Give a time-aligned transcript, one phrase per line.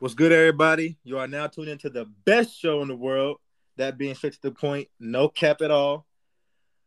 [0.00, 0.96] What's good, everybody?
[1.02, 3.38] You are now tuned into the best show in the world.
[3.78, 6.06] That being straight to the point, no cap at all.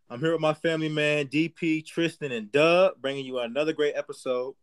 [0.09, 4.55] I'm here with my family man, DP, Tristan, and Dub, bringing you another great episode.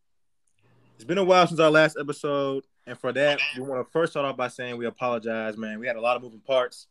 [0.95, 4.15] It's been a while since our last episode, and for that, we want to first
[4.15, 5.79] start off by saying we apologize, man.
[5.79, 6.87] We had a lot of moving parts,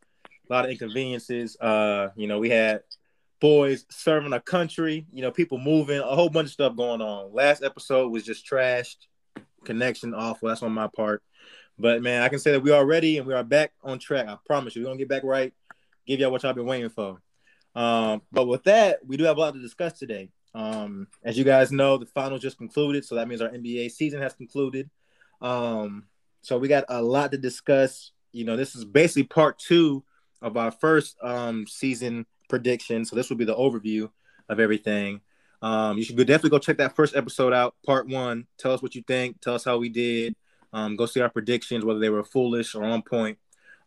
[0.47, 1.57] a lot of inconveniences.
[1.59, 2.81] Uh, you know, we had
[3.39, 7.33] boys serving a country, you know, people moving, a whole bunch of stuff going on.
[7.33, 9.07] Last episode was just trashed,
[9.65, 10.49] connection awful.
[10.49, 11.23] That's on my part.
[11.79, 14.27] But man, I can say that we are ready and we are back on track.
[14.27, 15.53] I promise you, we're gonna get back right,
[16.05, 17.21] give y'all what y'all been waiting for.
[17.75, 20.31] Um, but with that, we do have a lot to discuss today.
[20.55, 24.21] Um, as you guys know, the finals just concluded, so that means our NBA season
[24.21, 24.89] has concluded.
[25.41, 26.05] Um,
[26.41, 28.11] so we got a lot to discuss.
[28.31, 30.03] You know, this is basically part two
[30.41, 33.05] of our first um season prediction.
[33.05, 34.09] So this will be the overview
[34.49, 35.21] of everything.
[35.61, 38.47] Um, you should definitely go check that first episode out, part one.
[38.57, 39.41] Tell us what you think.
[39.41, 40.35] Tell us how we did.
[40.77, 43.39] Um, go see our predictions, whether they were foolish or on point.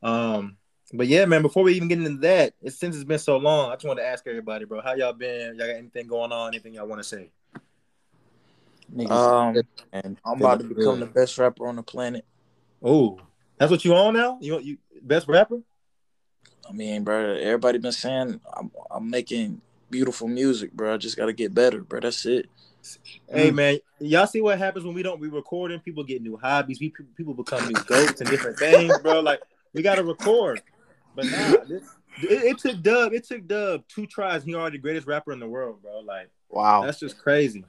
[0.03, 0.57] Um,
[0.93, 3.71] but yeah, man, before we even get into that, it, since it's been so long,
[3.71, 5.57] I just want to ask everybody, bro, how y'all been?
[5.57, 6.49] Y'all got anything going on?
[6.49, 7.31] Anything y'all want to say?
[9.09, 12.25] Um, and I'm about to become the best rapper on the planet.
[12.83, 13.21] Oh,
[13.57, 14.39] that's what you on now?
[14.41, 15.61] You you best rapper?
[16.69, 20.95] I mean, bro, everybody been saying I'm, I'm making beautiful music, bro.
[20.95, 22.01] I just got to get better, bro.
[22.01, 22.49] That's it.
[23.29, 23.55] Hey mm.
[23.55, 25.81] man, y'all see what happens when we don't be recording?
[25.81, 26.81] People get new hobbies.
[26.81, 29.21] We people become new goats and different things, bro.
[29.21, 29.41] Like
[29.73, 30.63] we gotta record.
[31.15, 31.83] But nah, this,
[32.23, 33.13] it, it, took Dub.
[33.13, 34.45] It took Dub two tries.
[34.45, 36.01] He already the greatest rapper in the world, bro.
[36.01, 37.65] Like wow, that's just crazy.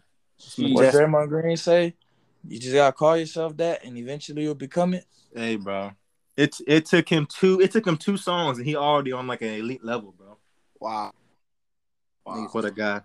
[0.58, 1.96] What Draymond Green say?
[2.48, 5.06] You just gotta call yourself that, and eventually you'll become it.
[5.36, 5.92] Hey, bro.
[6.38, 7.60] It it took him two.
[7.60, 10.38] It took him two songs, and he already on like an elite level, bro.
[10.80, 11.12] Wow.
[12.26, 12.48] Wow.
[12.52, 13.02] What a guy.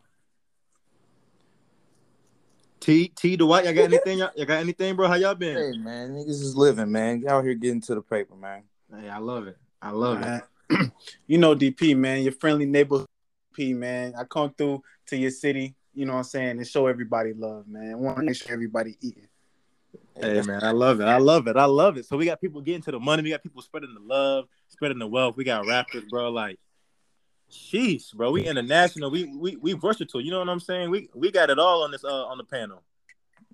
[2.86, 4.18] T T Dwight, y'all got anything?
[4.18, 5.08] Y'all, y'all got anything, bro?
[5.08, 5.56] How y'all been?
[5.56, 7.20] Hey man, niggas is living, man.
[7.20, 8.62] Y'all out here getting to the paper, man.
[8.94, 9.58] Hey, I love it.
[9.82, 10.92] I love it.
[11.26, 13.08] you know, DP, man, your friendly neighborhood
[13.52, 14.14] P, man.
[14.16, 17.66] I come through to your city, you know what I'm saying, and show everybody love,
[17.66, 17.90] man.
[17.90, 19.26] I want to make sure everybody eating.
[20.14, 21.06] Hey man, I love it.
[21.06, 21.56] I love it.
[21.56, 22.06] I love it.
[22.06, 23.24] So we got people getting to the money.
[23.24, 25.36] We got people spreading the love, spreading the wealth.
[25.36, 26.30] We got rappers, bro.
[26.30, 26.60] Like
[27.50, 28.32] Sheesh, bro.
[28.32, 29.10] We international.
[29.10, 30.20] We we we versatile.
[30.20, 30.90] You know what I'm saying?
[30.90, 32.82] We we got it all on this uh on the panel.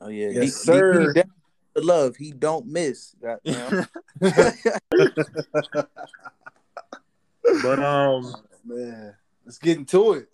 [0.00, 1.12] Oh yeah, yes, he, sir.
[1.12, 2.16] He, he love.
[2.16, 3.14] He don't miss.
[3.42, 3.88] but
[7.78, 9.14] um, man,
[9.44, 10.28] let's get into it.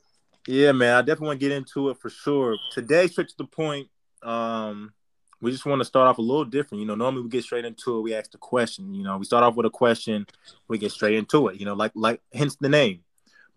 [0.46, 0.94] Yeah, man.
[0.94, 2.56] I definitely want to get into it for sure.
[2.72, 3.88] Today, straight to the point.
[4.22, 4.92] Um,
[5.40, 6.80] we just want to start off a little different.
[6.80, 8.02] You know, normally we get straight into it.
[8.02, 8.94] We ask the question.
[8.94, 10.26] You know, we start off with a question.
[10.66, 11.60] We get straight into it.
[11.60, 13.00] You know, like like hence the name.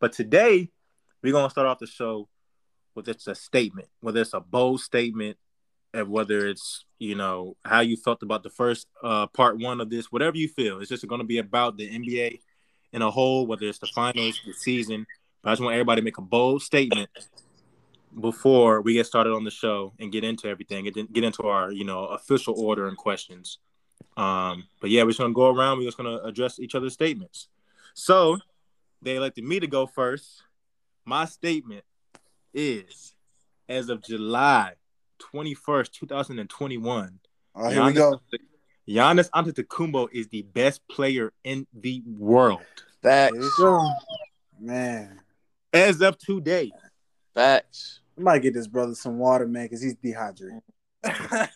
[0.02, 0.68] But today,
[1.22, 2.28] we're gonna start off the show
[2.96, 5.38] with it's a statement, whether it's a bold statement,
[5.94, 9.92] and whether it's you know how you felt about the first uh, part one of
[9.92, 10.80] this, whatever you feel.
[10.80, 12.40] It's just gonna be about the NBA
[12.92, 15.06] in a whole, whether it's the finals, the season.
[15.44, 17.10] But I just want everybody to make a bold statement
[18.20, 21.72] before we get started on the show and get into everything, get, get into our
[21.72, 23.60] you know official order and questions.
[24.18, 25.78] Um, but yeah, we're just gonna go around.
[25.78, 27.50] We're just gonna address each other's statements.
[27.94, 28.40] So
[29.02, 30.44] they elected me to go first.
[31.06, 31.84] My statement
[32.54, 33.16] is
[33.68, 34.74] as of July
[35.34, 37.20] 21st, 2021.
[37.56, 38.22] Oh, here Giannis, we go.
[38.88, 42.62] Giannis Antetokounmpo is the best player in the world.
[43.02, 43.60] Facts.
[44.60, 45.20] Man.
[45.74, 46.72] As of today.
[47.34, 48.02] Facts.
[48.18, 50.62] I might get this brother some water, man, because he's dehydrated.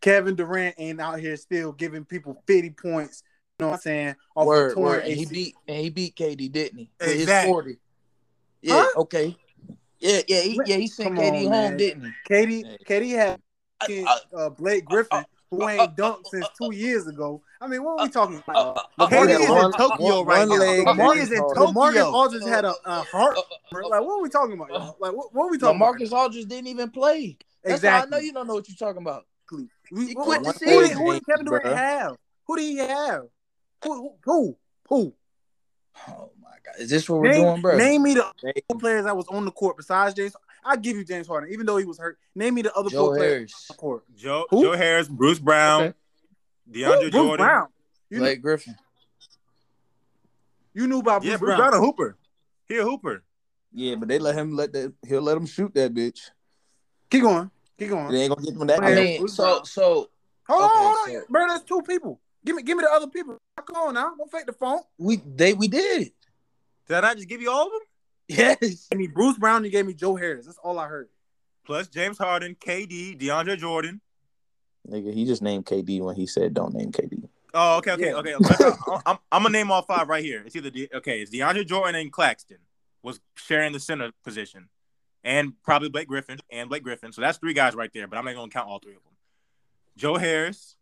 [0.00, 3.22] Kevin Durant ain't out here still giving people 50 points
[3.60, 4.14] know what I'm saying?
[4.34, 5.04] Off word, word.
[5.04, 6.90] And he beat and he beat KD, didn't he?
[7.00, 7.48] With exactly.
[7.48, 7.78] his 40.
[8.62, 9.00] Yeah, huh?
[9.02, 9.36] okay.
[10.00, 11.76] Yeah, yeah, he, yeah, he sent Come KD on, home, man.
[11.76, 12.34] didn't he?
[12.34, 13.40] KD, KD had
[14.36, 17.42] uh, Blake uh, uh, Griffin, who uh, ain't dunked since two years ago.
[17.60, 18.88] I mean, what are we talking about?
[18.98, 21.08] Uh, KD is in Tokyo one, right one now.
[21.08, 21.72] Leg, is in Tokyo.
[21.72, 23.38] Marcus Aldridge had a, a heart.
[23.72, 24.68] Like, what are we talking about?
[24.70, 24.96] Y'all?
[25.00, 26.18] Like, what, what are we talking Marcus about?
[26.18, 27.38] Marcus Aldridge didn't even play.
[27.62, 28.06] That's exactly.
[28.06, 29.26] I know you don't know what you're talking about.
[29.90, 30.98] We, quit the season.
[30.98, 32.16] Who did Kevin Durant have?
[32.46, 33.22] Who did he have?
[33.84, 34.14] Who?
[34.24, 34.56] Who?
[34.88, 35.14] Who?
[36.08, 36.74] Oh my god!
[36.80, 37.76] Is this what we're doing, bro?
[37.76, 38.78] Name me the name.
[38.80, 40.34] players that was on the court besides James.
[40.64, 42.18] I give you James Harden, even though he was hurt.
[42.34, 43.30] Name me the other Joe four Harris.
[43.30, 44.04] players on the court.
[44.16, 44.62] Joe Who?
[44.62, 45.94] Joe Harris, Bruce Brown, okay.
[46.72, 47.10] DeAndre Who?
[47.10, 47.68] Jordan, Brown.
[48.10, 48.76] You Blake knew, Griffin.
[50.72, 51.70] You knew about Bruce yeah, Bruce Brown.
[51.70, 52.16] Brown a hooper.
[52.66, 53.22] He a hooper.
[53.72, 54.92] Yeah, but they let him let that.
[55.06, 56.30] He'll let him shoot that bitch.
[57.10, 57.50] Keep going.
[57.78, 58.12] Keep going.
[58.12, 58.82] They ain't gonna get him that.
[58.82, 60.10] I mean, so so.
[60.48, 61.48] Hold okay, on, hold on, so, bro.
[61.48, 62.20] That's two people.
[62.44, 63.38] Give me, give me the other people.
[63.56, 64.80] Come on now, don't fake the phone.
[64.98, 66.12] We they we did.
[66.86, 67.80] Did I just give you all of them?
[68.28, 68.88] Yes.
[68.92, 69.64] I mean Bruce Brown.
[69.64, 70.46] You gave me Joe Harris.
[70.46, 71.08] That's all I heard.
[71.64, 74.00] Plus James Harden, KD, DeAndre Jordan.
[74.88, 77.26] Nigga, he just named KD when he said don't name KD.
[77.54, 78.14] Oh, okay, okay, yeah.
[78.14, 78.34] okay.
[79.06, 80.42] I'm, I'm, gonna name all five right here.
[80.44, 82.58] It's either okay, it's DeAndre Jordan and Claxton
[83.02, 84.68] was sharing the center position,
[85.22, 87.12] and probably Blake Griffin and Blake Griffin.
[87.12, 88.08] So that's three guys right there.
[88.08, 89.12] But I'm not gonna count all three of them.
[89.96, 90.76] Joe Harris,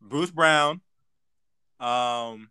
[0.00, 0.80] Bruce Brown,
[1.80, 2.50] um,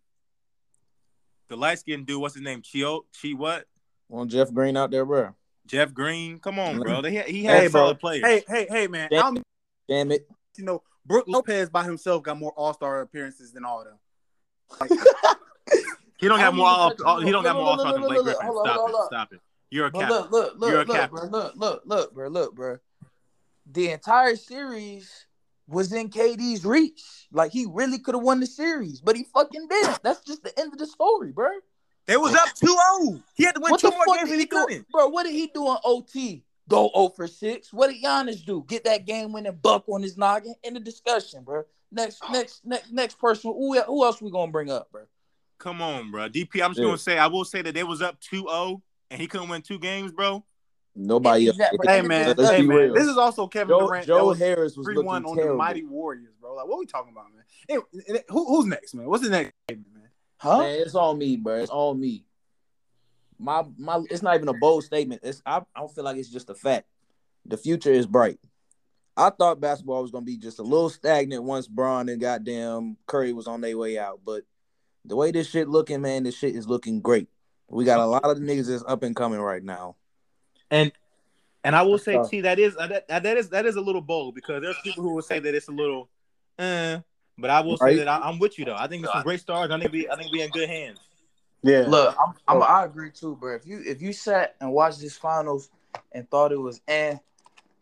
[1.48, 2.22] the light skinned dude.
[2.22, 2.62] What's his name?
[2.62, 3.66] Chio Chi what?
[4.10, 5.36] Want Jeff Green out there, bro?
[5.66, 7.02] Jeff Green, come on, bro.
[7.02, 8.24] They, he had hey, solid players.
[8.24, 9.10] Hey, hey, hey, man.
[9.12, 9.44] Damn,
[9.90, 10.28] damn it.
[10.58, 13.98] You know, Brook Lopez by himself got more All Star appearances than all of them.
[14.80, 14.90] Like,
[16.20, 16.68] he don't got more.
[16.68, 18.42] All, he don't got more All Stars than Blake Griffin.
[18.42, 19.06] Stop it.
[19.08, 19.40] Stop it.
[19.72, 20.10] You're a cap.
[20.10, 21.24] Look, look, look, You're a look, bro.
[21.26, 22.28] Look, look, look, bro.
[22.28, 22.78] Look, bro.
[23.72, 25.26] The entire series
[25.68, 27.02] was in KD's reach.
[27.32, 30.04] Like he really could have won the series, but he fucking didn't.
[30.04, 31.50] That's just the end of the story, bro.
[32.06, 33.24] They was up 2-0.
[33.34, 34.88] He had to win what two more games and he couldn't.
[34.92, 36.44] Bro, what did he do on OT?
[36.68, 37.74] Go 0 for 6.
[37.74, 38.64] What did Giannis do?
[38.68, 41.64] Get that game winning buck on his noggin in the discussion, bro.
[41.92, 43.52] Next, next, next, next person.
[43.52, 45.04] Who, who else we gonna bring up, bro?
[45.58, 46.30] Come on, bro.
[46.30, 46.86] DP, I'm just yeah.
[46.86, 49.80] gonna say, I will say that they was up 2-0 and he couldn't win two
[49.80, 50.44] games, bro.
[50.96, 51.48] Nobody.
[51.48, 51.58] Else.
[51.86, 52.94] Hey man, hey man.
[52.94, 54.08] This is also Kevin Joe, Durant.
[54.08, 56.56] Joe Harris was three one on the Mighty Warriors, bro.
[56.56, 57.44] Like, what are we talking about, man?
[57.68, 59.06] Hey, who, who's next, man?
[59.08, 60.10] What's the next, statement, man?
[60.38, 60.60] Huh?
[60.60, 61.56] Man, it's all me, bro.
[61.56, 62.26] It's all me.
[63.38, 65.22] My my, it's not even a bold statement.
[65.24, 66.88] It's I, I don't feel like it's just a fact.
[67.46, 68.40] The future is bright.
[69.18, 73.34] I thought basketball was gonna be just a little stagnant once Bron and goddamn Curry
[73.34, 74.44] was on their way out, but
[75.04, 77.28] the way this shit looking, man, this shit is looking great.
[77.70, 79.96] We got a lot of niggas that's up and coming right now.
[80.72, 80.92] And
[81.64, 84.02] and I will say, T, that is uh, that, that is that is a little
[84.02, 86.10] bold because there's people who will say that it's a little,
[86.60, 87.00] eh,
[87.38, 87.94] but I will right.
[87.94, 88.76] say that I, am with you though.
[88.76, 89.72] I think there's some great stars.
[89.72, 91.00] I think we I think we in good hands.
[91.64, 91.86] Yeah.
[91.88, 93.56] Look, I'm, I'm, i agree too, bro.
[93.56, 95.72] If you if you sat and watched this finals
[96.12, 97.16] and thought it was eh,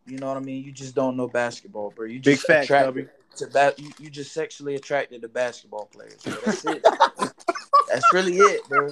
[0.07, 0.63] you know what I mean.
[0.63, 2.06] You just don't know basketball, bro.
[2.06, 6.21] You just big attracted to ba- you, you just sexually attracted to basketball players.
[6.24, 6.35] Bro.
[6.45, 6.83] That's it.
[7.89, 8.91] That's really it, bro.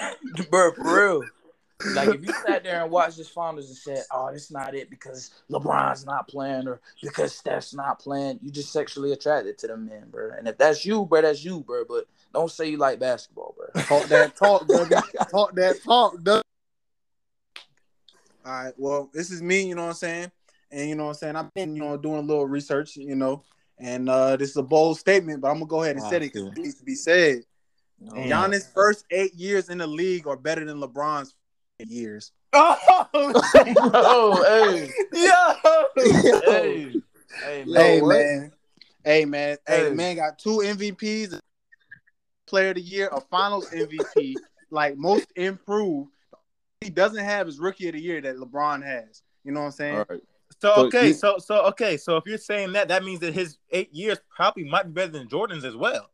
[0.50, 1.22] bro, for real.
[1.94, 4.90] Like if you sat there and watched this finals and said, "Oh, that's not it
[4.90, 9.86] because LeBron's not playing or because Steph's not playing," you just sexually attracted to them
[9.86, 10.30] men, bro.
[10.36, 11.84] And if that's you, bro, that's you, bro.
[11.88, 13.82] But don't say you like basketball, bro.
[13.84, 14.86] Talk that talk, bro.
[15.30, 16.42] talk that talk, Doug.
[18.44, 18.74] All right.
[18.76, 19.68] Well, this is me.
[19.68, 20.32] You know what I'm saying?
[20.70, 21.36] And you know what I'm saying?
[21.36, 22.96] I've been, you know, doing a little research.
[22.96, 23.44] You know,
[23.78, 26.16] and uh this is a bold statement, but I'm gonna go ahead and oh, say
[26.16, 27.42] it because it needs to be said.
[28.10, 31.36] Oh, Giannis' first eight years in the league are better than LeBron's
[31.88, 32.32] years.
[32.54, 33.32] Oh,
[34.44, 35.84] hey, yo,
[36.44, 37.00] hey,
[37.42, 38.52] hey, man, hey, man,
[39.04, 41.40] hey, man, hey, man, got two MVPs,
[42.46, 44.36] Player of the Year, a Finals MVP,
[44.70, 46.10] like most improved.
[46.82, 49.22] He doesn't have his Rookie of the Year that LeBron has.
[49.44, 49.96] You know what I'm saying?
[49.96, 50.20] All right.
[50.60, 53.92] So okay, so so okay, so if you're saying that, that means that his eight
[53.94, 56.10] years probably might be better than Jordan's as well.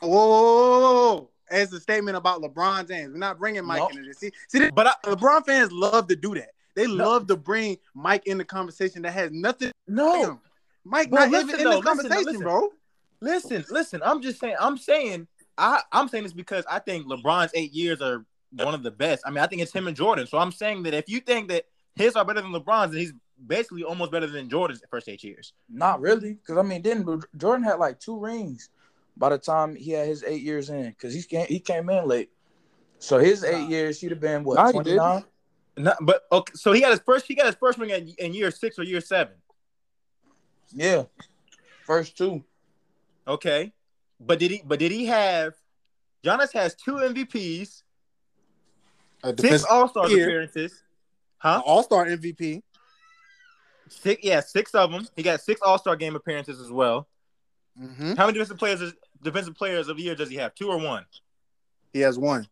[0.00, 3.12] Whoa, whoa, whoa, whoa as a statement about LeBron James.
[3.12, 3.92] We're not bringing Mike nope.
[3.92, 4.18] into this.
[4.18, 6.50] See, see but I, LeBron fans love to do that.
[6.74, 6.94] They no.
[6.94, 9.72] love to bring Mike in the conversation that has nothing.
[9.86, 10.40] No,
[10.84, 12.68] Mike not listen, even in the conversation, listen, bro.
[13.20, 14.00] Listen, listen.
[14.04, 14.56] I'm just saying.
[14.60, 15.26] I'm saying.
[15.56, 19.24] I I'm saying this because I think LeBron's eight years are one of the best.
[19.26, 20.26] I mean, I think it's him and Jordan.
[20.26, 21.64] So I'm saying that if you think that
[21.96, 23.12] his are better than LeBron's, then he's
[23.46, 25.52] basically almost better than Jordan's first eight years.
[25.68, 28.70] Not really, because I mean, didn't Jordan had like two rings
[29.18, 32.06] by the time he had his eight years in, because he came he came in
[32.06, 32.30] late.
[32.98, 35.24] So his eight years, he'd have been what twenty nine.
[36.00, 37.26] but okay, so he got his first.
[37.26, 39.34] He got his first ring in, in year six or year seven.
[40.72, 41.04] Yeah,
[41.84, 42.44] first two.
[43.26, 43.72] Okay,
[44.20, 44.62] but did he?
[44.64, 45.54] But did he have?
[46.24, 47.82] Giannis has two MVPs,
[49.38, 50.82] six All Star appearances,
[51.38, 51.62] huh?
[51.64, 52.62] All Star MVP.
[53.90, 55.06] Six, yeah, six of them.
[55.16, 57.08] He got six All Star game appearances as well.
[57.80, 58.14] Mm-hmm.
[58.14, 60.54] How many defensive players defensive players of the year does he have?
[60.54, 61.04] Two or one?
[61.92, 62.46] He has one.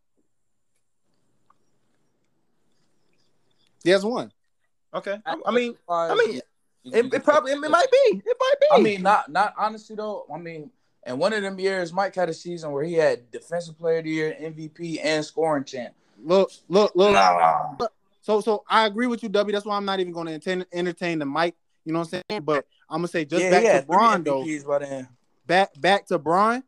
[3.84, 4.32] He has one.
[4.94, 5.18] Okay.
[5.24, 6.40] I, I mean, uh, I mean,
[6.84, 8.22] it, it, probably it might be.
[8.24, 8.66] It might be.
[8.72, 10.26] I mean, not not honestly though.
[10.32, 10.70] I mean,
[11.04, 14.04] and one of them years, Mike had a season where he had defensive player of
[14.04, 15.94] the year, MVP, and scoring champ.
[16.24, 17.12] Look, look, look.
[17.12, 17.76] Nah.
[18.22, 19.52] So, so I agree with you, W.
[19.52, 21.54] That's why I'm not even going to entertain the Mike.
[21.84, 22.42] You know what I'm saying?
[22.42, 24.44] But I'm gonna say just yeah, back yeah, to Bron though
[25.46, 26.62] back back to Bron.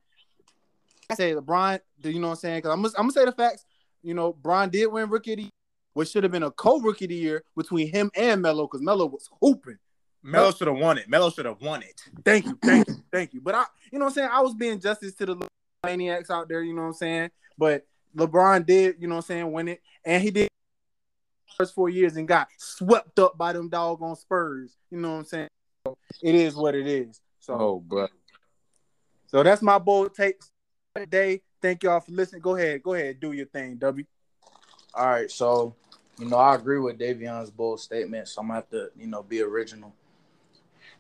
[1.11, 2.59] I say LeBron, do you know what I'm saying?
[2.59, 3.65] Because I'm, I'm gonna say the facts.
[4.03, 5.51] You know, Bron did win rookie of the year,
[5.95, 9.07] which should have been a co-rookie of the year between him and Melo, because Melo
[9.07, 9.79] was hooping.
[10.23, 11.09] Melo should have won it.
[11.09, 12.01] Melo should have won it.
[12.25, 13.41] Thank you, thank you, thank you.
[13.41, 14.29] But I, you know what I'm saying?
[14.33, 15.49] I was being justice to the
[15.85, 17.31] maniacs out there, you know what I'm saying?
[17.57, 19.81] But LeBron did, you know what I'm saying, win it.
[20.05, 20.49] And he did
[21.57, 24.77] first four years and got swept up by them doggone Spurs.
[24.91, 25.49] You know what I'm saying?
[26.23, 27.21] it is what it is.
[27.41, 28.09] So, oh, bro.
[29.29, 30.41] So that's my bold take
[30.95, 31.43] today.
[31.61, 32.41] Thank y'all for listening.
[32.41, 34.05] Go ahead, go ahead, do your thing, W.
[34.95, 35.75] All right, so
[36.19, 39.23] you know I agree with Davion's bold statement, so I'm gonna have to you know
[39.23, 39.93] be original.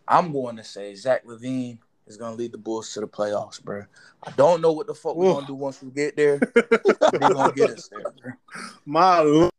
[0.06, 3.84] I'm going to say Zach LaVine is gonna lead the Bulls to the playoffs, bro.
[4.22, 6.38] I don't know what the fuck we're gonna do once we get there.
[7.12, 8.32] They're gonna get us there, bro.
[8.84, 9.50] My.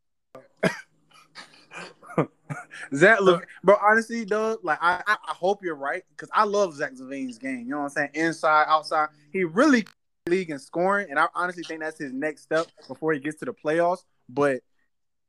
[2.94, 3.76] Zach, look, bro.
[3.82, 7.60] Honestly, Doug, like I, I, I hope you're right because I love Zach LaVine's game.
[7.60, 8.10] You know what I'm saying?
[8.14, 9.86] Inside, outside, he really
[10.28, 13.46] league in scoring, and I honestly think that's his next step before he gets to
[13.46, 14.04] the playoffs.
[14.30, 14.62] But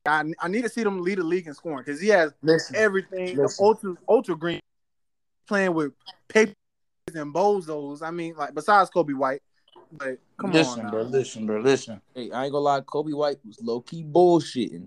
[0.06, 2.76] I, I need to see them lead the league in scoring because he has listen,
[2.76, 3.36] everything.
[3.36, 3.64] Listen.
[3.64, 4.60] ultra ultra green
[5.46, 5.92] playing with
[6.28, 6.54] papers
[7.14, 8.02] and bozos.
[8.02, 9.42] I mean, like besides Coby White.
[9.92, 11.02] But come listen, on, bro.
[11.02, 11.60] Listen, bro.
[11.60, 12.00] Listen.
[12.14, 12.80] Hey, I ain't gonna lie.
[12.82, 14.86] Coby White was low key bullshitting.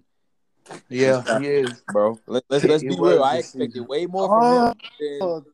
[0.90, 2.20] Yeah, he is, bro.
[2.28, 3.24] Let, us let's be real.
[3.24, 4.76] I expected way more from oh, him.
[5.00, 5.46] Than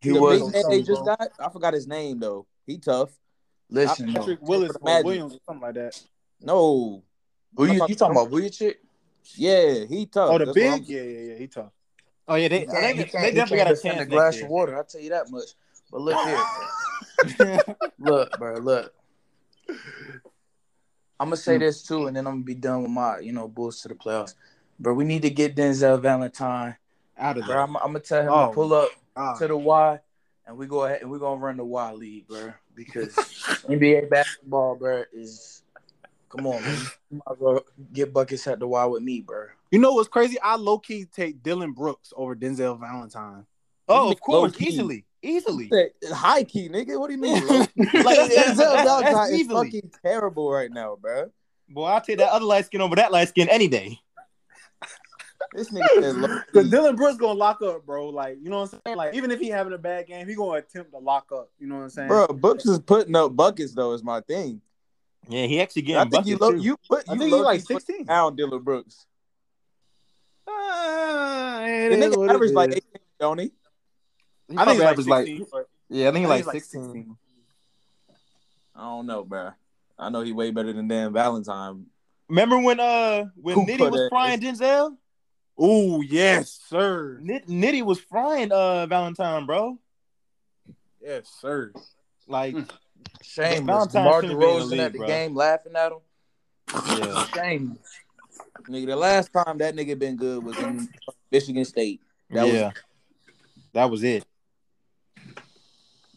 [0.00, 0.52] he the was.
[0.52, 1.28] Big they just got.
[1.38, 2.46] I forgot his name though.
[2.66, 3.10] He tough.
[3.70, 6.00] Listen, Patrick Willis or Williams or something like that.
[6.40, 7.02] No,
[7.56, 8.30] who you, you talking about?
[8.30, 8.74] Vucevic?
[9.34, 10.30] Yeah, he tough.
[10.30, 10.88] Oh, the That's big?
[10.88, 11.38] Yeah, yeah, yeah.
[11.38, 11.70] He tough.
[12.28, 14.00] Oh yeah, they, they, they, they definitely got a chance.
[14.00, 14.76] A glass of water.
[14.76, 15.50] I'll tell you that much.
[15.90, 16.18] But look
[17.36, 17.62] here,
[17.98, 18.94] look, bro, look.
[21.20, 23.46] I'm gonna say this too, and then I'm gonna be done with my, you know,
[23.46, 24.34] Bulls to the playoffs.
[24.82, 26.76] But we need to get Denzel Valentine
[27.16, 27.58] out of there.
[27.58, 27.66] Ah.
[27.66, 28.48] Bro, I'm, I'm, gonna tell him oh.
[28.48, 29.38] to pull up oh.
[29.38, 30.00] to the Y,
[30.46, 32.52] and we go ahead and we're gonna run the Y league, bro.
[32.74, 33.14] Because
[33.68, 35.62] NBA basketball, bro, is
[36.28, 36.78] come on, man.
[37.10, 39.46] You might well get buckets at the Y with me, bro.
[39.70, 40.36] You know what's crazy?
[40.42, 43.46] I low key take Dillon Brooks over Denzel Valentine.
[43.88, 45.70] Oh, of course, easily, easily.
[46.10, 46.98] High key, nigga.
[46.98, 47.46] What do you mean?
[47.48, 51.30] like Denzel Valentine is fucking terrible right now, bro.
[51.68, 53.98] Boy, I'll take that other light skin over that light skin any day.
[55.54, 58.08] This nigga Because Dillon Brooks gonna lock up, bro.
[58.08, 58.96] Like, you know what I'm saying?
[58.96, 61.50] Like, even if he having a bad game, he gonna attempt to lock up.
[61.58, 62.08] You know what I'm saying?
[62.08, 64.60] Bro, Brooks is putting up buckets though, is my thing.
[65.28, 67.60] Yeah, he actually getting I think you, lo- you put you I think he like
[67.60, 69.06] 16 down Dillon Brooks.
[70.48, 72.82] Uh, the nigga averaged like 18,
[73.20, 73.52] don't he?
[74.48, 76.82] he I think he averaged like, 16, like yeah, I think he like, like 16.
[76.82, 77.16] 16.
[78.74, 79.50] I don't know, bro.
[79.98, 81.86] I know he way better than Dan Valentine.
[82.28, 84.96] Remember when uh when Who Nitty was frying Denzel?
[85.58, 87.18] Oh yes, sir.
[87.20, 89.78] Nit- Nitty was frying uh Valentine, bro.
[91.00, 91.72] Yes, sir.
[92.26, 92.70] Like mm.
[93.22, 93.66] shame.
[93.66, 95.06] Valentine DeRozan at the bro.
[95.06, 95.98] game laughing at him.
[96.98, 97.78] Yeah, shame.
[98.68, 100.88] Nigga, the last time that nigga been good was in
[101.30, 102.00] Michigan State.
[102.30, 102.72] That yeah, was
[103.74, 104.24] that was it.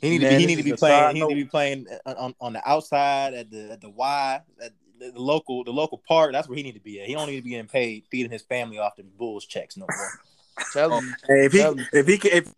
[0.01, 0.35] He need to be.
[0.35, 1.15] He need to be playing.
[1.15, 4.71] He need to be playing on, on the outside at the at the Y at
[4.99, 6.31] the, the, local the local park.
[6.31, 7.07] That's where he need to be at.
[7.07, 9.85] He don't need to be getting paid feeding his family off the Bulls checks no
[9.89, 10.19] more.
[10.73, 11.15] Tell him.
[11.27, 11.85] Hey, if he him.
[11.91, 12.53] if he can if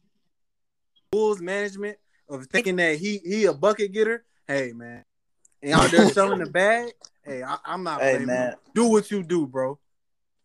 [1.12, 1.98] Bulls management
[2.30, 5.04] of thinking that he he a bucket getter, hey man,
[5.62, 6.92] and out there selling the bag,
[7.26, 8.02] hey, I, am not.
[8.02, 9.80] Hey man, do what you do, bro.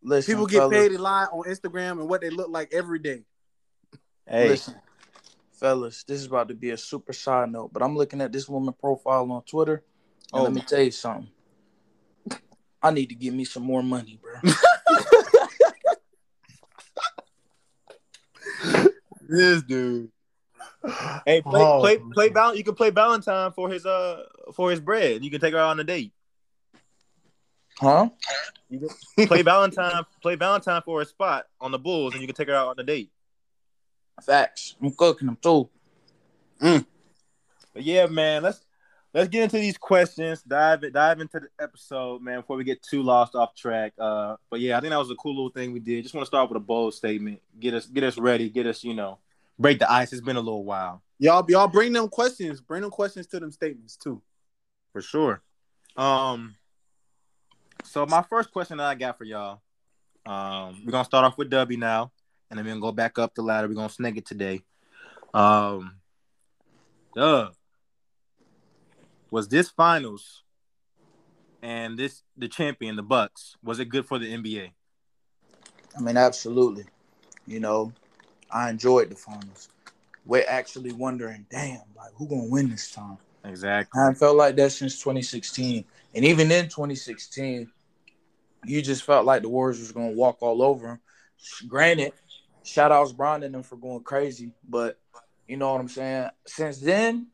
[0.02, 0.76] Listen, people get fellas.
[0.76, 3.22] paid a lot on Instagram and what they look like every day.
[4.26, 4.74] Hey, listen,
[5.52, 8.48] fellas, this is about to be a super side note, but I'm looking at this
[8.48, 9.84] woman profile on Twitter.
[10.32, 11.28] oh, let me tell you something.
[12.82, 14.32] I need to give me some more money, bro.
[19.28, 20.10] this dude.
[21.24, 24.24] Hey, play, oh, play, play, Val- You can play Valentine for his uh
[24.54, 25.22] for his bread.
[25.24, 26.12] You can take her out on a date.
[27.78, 28.08] Huh?
[28.68, 32.34] You can play Valentine, play Valentine for a spot on the Bulls, and you can
[32.34, 33.10] take her out on a date.
[34.22, 34.74] Facts.
[34.82, 35.68] I'm cooking them too.
[36.60, 36.84] Mm.
[37.74, 38.60] But yeah, man, let's
[39.14, 40.42] let's get into these questions.
[40.42, 42.40] Dive dive into the episode, man.
[42.40, 43.92] Before we get too lost off track.
[43.98, 46.02] Uh, but yeah, I think that was a cool little thing we did.
[46.02, 47.40] Just want to start with a bold statement.
[47.58, 48.48] Get us get us ready.
[48.48, 49.18] Get us, you know,
[49.58, 50.12] break the ice.
[50.12, 51.02] It's been a little while.
[51.18, 52.60] Y'all, y'all bring them questions.
[52.60, 54.20] Bring them questions to them statements too.
[54.92, 55.42] For sure.
[55.96, 56.56] Um.
[57.84, 59.60] So my first question that I got for y'all,
[60.24, 62.12] um, we're gonna start off with W now,
[62.48, 63.68] and then we're gonna go back up the ladder.
[63.68, 64.62] We're gonna snake it today.
[65.34, 65.96] Um.
[67.14, 67.50] Duh
[69.32, 70.42] was this finals
[71.62, 74.72] and this the champion, the Bucks, was it good for the NBA?
[75.96, 76.84] I mean, absolutely.
[77.46, 77.92] You know,
[78.50, 79.70] I enjoyed the finals.
[80.26, 83.16] We're actually wondering, damn, like who gonna win this time?
[83.42, 84.00] Exactly.
[84.00, 85.82] I felt like that since 2016,
[86.14, 87.72] and even in 2016,
[88.66, 91.00] you just felt like the Warriors was gonna walk all over them.
[91.66, 92.12] Granted,
[92.64, 95.00] shout outs Bron and them for going crazy, but
[95.48, 96.28] you know what I'm saying.
[96.46, 97.28] Since then,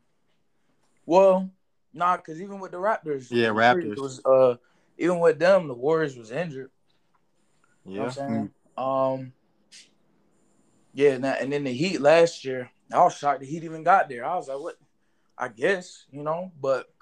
[1.05, 1.49] well,
[1.93, 4.55] Nah, because even with the Raptors, yeah, Raptors was uh
[4.97, 6.71] even with them, the Warriors was injured.
[7.85, 7.97] You yeah.
[7.97, 8.51] know what I'm saying?
[8.77, 9.21] Mm-hmm.
[9.21, 9.33] Um
[10.93, 14.09] Yeah, and, and then the Heat last year, I was shocked the Heat even got
[14.09, 14.25] there.
[14.25, 14.75] I was like, what?
[15.37, 16.87] I guess you know, but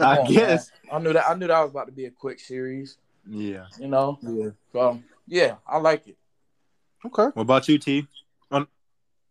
[0.00, 0.92] I on, guess man.
[0.92, 2.96] I knew that I knew that was about to be a quick series.
[3.28, 4.18] Yeah, you know.
[4.22, 4.50] Yeah.
[4.72, 6.16] So yeah, I like it.
[7.04, 7.28] Okay.
[7.34, 8.06] What about you, T?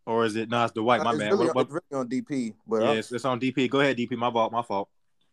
[0.08, 0.48] On, or is it?
[0.48, 1.02] No, it's Dwight.
[1.02, 1.30] My man.
[1.32, 3.70] Really, what, what, really on DP, but yeah, it's, it's, on DP.
[3.70, 4.12] Go ahead, DP.
[4.12, 4.52] My fault.
[4.52, 4.88] My fault.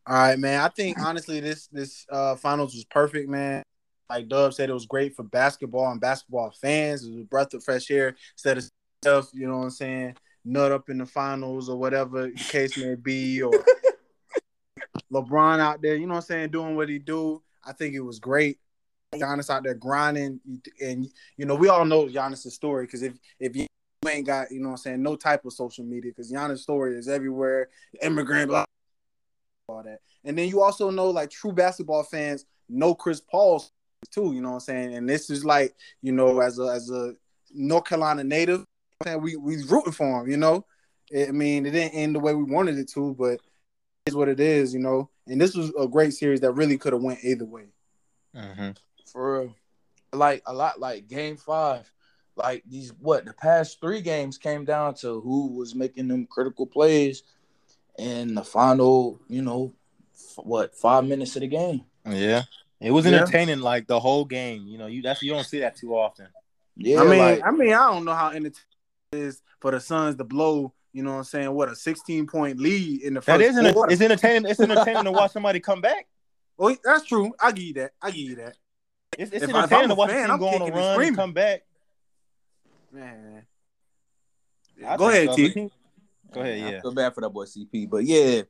[0.08, 0.62] All right, man.
[0.62, 3.63] I think honestly, this this uh finals was perfect, man.
[4.10, 7.03] Like Dub said, it was great for basketball and basketball fans.
[7.03, 8.70] It was a breath of fresh air instead of
[9.01, 9.29] stuff.
[9.34, 10.15] You know what I'm saying?
[10.44, 13.51] Nut up in the finals or whatever the case may be, or
[15.12, 15.96] LeBron out there.
[15.96, 16.51] You know what I'm saying?
[16.51, 17.41] Doing what he do.
[17.65, 18.60] I think it was great.
[19.15, 20.39] Giannis out there grinding,
[20.82, 23.65] and you know we all know Giannis' story because if if you
[24.08, 26.96] ain't got you know what I'm saying no type of social media because Giannis' story
[26.96, 27.70] is everywhere,
[28.02, 28.66] immigrant, blah,
[29.68, 33.64] all that, and then you also know like true basketball fans know Chris Paul
[34.12, 34.34] too.
[34.34, 37.14] You know what I'm saying, and this is like you know as a as a
[37.54, 38.66] North Carolina native,
[39.20, 40.30] we we rooting for him.
[40.30, 40.66] You know,
[41.16, 43.40] I mean it didn't end the way we wanted it to, but
[44.06, 44.74] it's what it is.
[44.74, 47.66] You know, and this was a great series that really could have went either way.
[48.36, 48.72] Mm-hmm
[49.16, 49.56] for real.
[50.12, 51.92] Like a lot, like Game Five,
[52.36, 56.65] like these what the past three games came down to who was making them critical
[56.65, 57.24] plays,
[57.98, 59.74] and the final, you know,
[60.13, 61.84] f- what five minutes of the game.
[62.08, 62.44] Yeah,
[62.82, 63.63] it was entertaining yeah.
[63.65, 64.68] like the whole game.
[64.68, 66.27] You know, you that's you don't see that too often.
[66.77, 68.54] Yeah, I mean, like, I mean, I don't know how entertaining
[69.13, 70.74] it is for the Suns to blow.
[70.92, 71.51] You know what I'm saying?
[71.51, 73.39] What a 16 point lead in the first.
[73.39, 73.75] That isn't.
[73.92, 74.50] It's entertaining.
[74.50, 76.08] It's entertaining to watch somebody come back.
[76.58, 77.34] Oh, that's true.
[77.39, 77.92] I give you that.
[78.01, 78.56] I give you that.
[79.18, 81.34] It's, it's entertaining to watch fan, the team go on a run and, and come
[81.34, 81.63] back.
[82.96, 83.46] Man.
[84.98, 85.36] go ahead, so.
[85.36, 85.70] T.
[86.32, 86.78] Go ahead, yeah.
[86.78, 88.44] I feel bad for that boy CP, but yeah,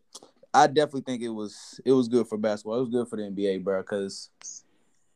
[0.54, 2.78] I definitely think it was it was good for basketball.
[2.78, 4.30] It was good for the NBA, bro, because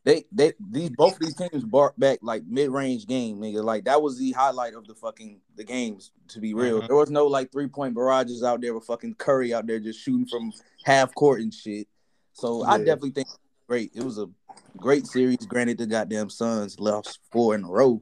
[0.04, 3.64] they they these both of these teams brought back like mid range game, nigga.
[3.64, 6.12] Like that was the highlight of the fucking the games.
[6.30, 6.88] To be real, mm-hmm.
[6.88, 10.00] there was no like three point barrages out there with fucking Curry out there just
[10.00, 10.52] shooting from
[10.84, 11.88] half court and shit.
[12.34, 12.72] So yeah.
[12.72, 13.28] I definitely think
[13.68, 13.92] great.
[13.94, 14.28] It was a
[14.78, 15.46] great series.
[15.46, 18.02] Granted, the goddamn Suns lost four in a row.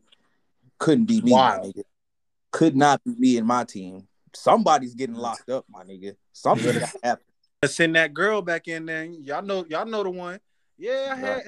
[0.80, 1.62] Couldn't be me, wow.
[1.64, 1.84] nigga.
[2.52, 4.08] Could not be me and my team.
[4.36, 6.16] Somebody's getting locked up, my nigga.
[6.34, 7.26] Something got to happen.
[7.66, 9.06] Send that girl back in there.
[9.06, 10.40] Y'all know, y'all know the one.
[10.78, 11.44] Yeah, I had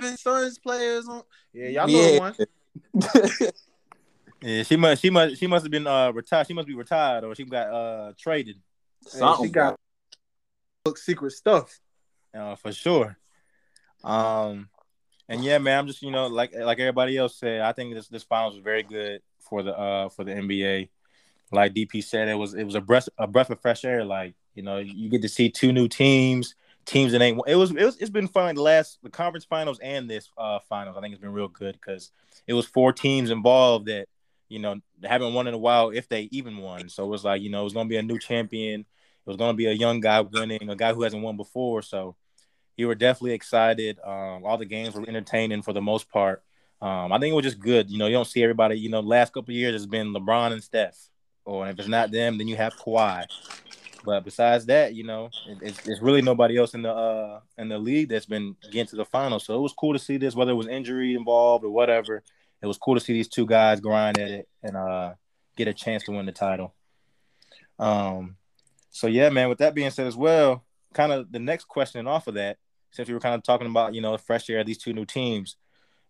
[0.00, 1.22] seven Suns players on.
[1.52, 2.12] Yeah, y'all know yeah.
[2.12, 3.52] the one.
[4.42, 6.46] yeah, she must, she must, she must have been uh retired.
[6.46, 8.56] She must be retired, or she got uh traded.
[9.02, 9.44] Something.
[9.44, 9.78] Hey, she got
[10.96, 11.78] secret stuff.
[12.34, 13.16] Uh, for sure.
[14.04, 14.68] Um,
[15.28, 18.08] and yeah, man, I'm just you know like like everybody else said, I think this
[18.08, 20.88] this finals was very good for the uh for the NBA.
[21.52, 24.04] Like DP said, it was it was a breath a breath of fresh air.
[24.04, 27.40] Like you know, you get to see two new teams, teams that ain't.
[27.46, 28.54] It was it was it's been fun.
[28.54, 31.74] The last the conference finals and this uh finals, I think it's been real good
[31.74, 32.10] because
[32.46, 34.06] it was four teams involved that
[34.48, 36.88] you know haven't won in a while if they even won.
[36.88, 38.80] So it was like you know it was gonna be a new champion.
[38.80, 41.82] It was gonna be a young guy winning, a guy who hasn't won before.
[41.82, 42.16] So
[42.76, 43.98] you were definitely excited.
[44.04, 46.42] Um, all the games were entertaining for the most part.
[46.80, 47.90] Um, I think it was just good.
[47.90, 48.78] You know, you don't see everybody.
[48.78, 50.98] You know, last couple years has been LeBron and Steph,
[51.44, 53.24] or if it's not them, then you have Kawhi.
[54.04, 57.68] But besides that, you know, it, it's, it's, really nobody else in the uh, in
[57.68, 59.40] the league that's been getting to the final.
[59.40, 62.22] So it was cool to see this, whether it was injury involved or whatever.
[62.62, 65.14] It was cool to see these two guys grind at it and uh,
[65.56, 66.74] get a chance to win the title.
[67.78, 68.36] Um,
[68.90, 69.48] so yeah, man.
[69.48, 72.58] With that being said, as well, kind of the next question off of that
[72.96, 75.56] since we were kind of talking about you know fresh air these two new teams,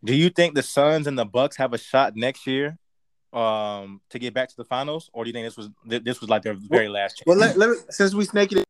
[0.04, 2.78] do you think the Suns and the Bucks have a shot next year
[3.32, 6.30] um, to get back to the finals, or do you think this was this was
[6.30, 7.26] like their very last chance?
[7.26, 8.64] Well, let, let me, since we snake it,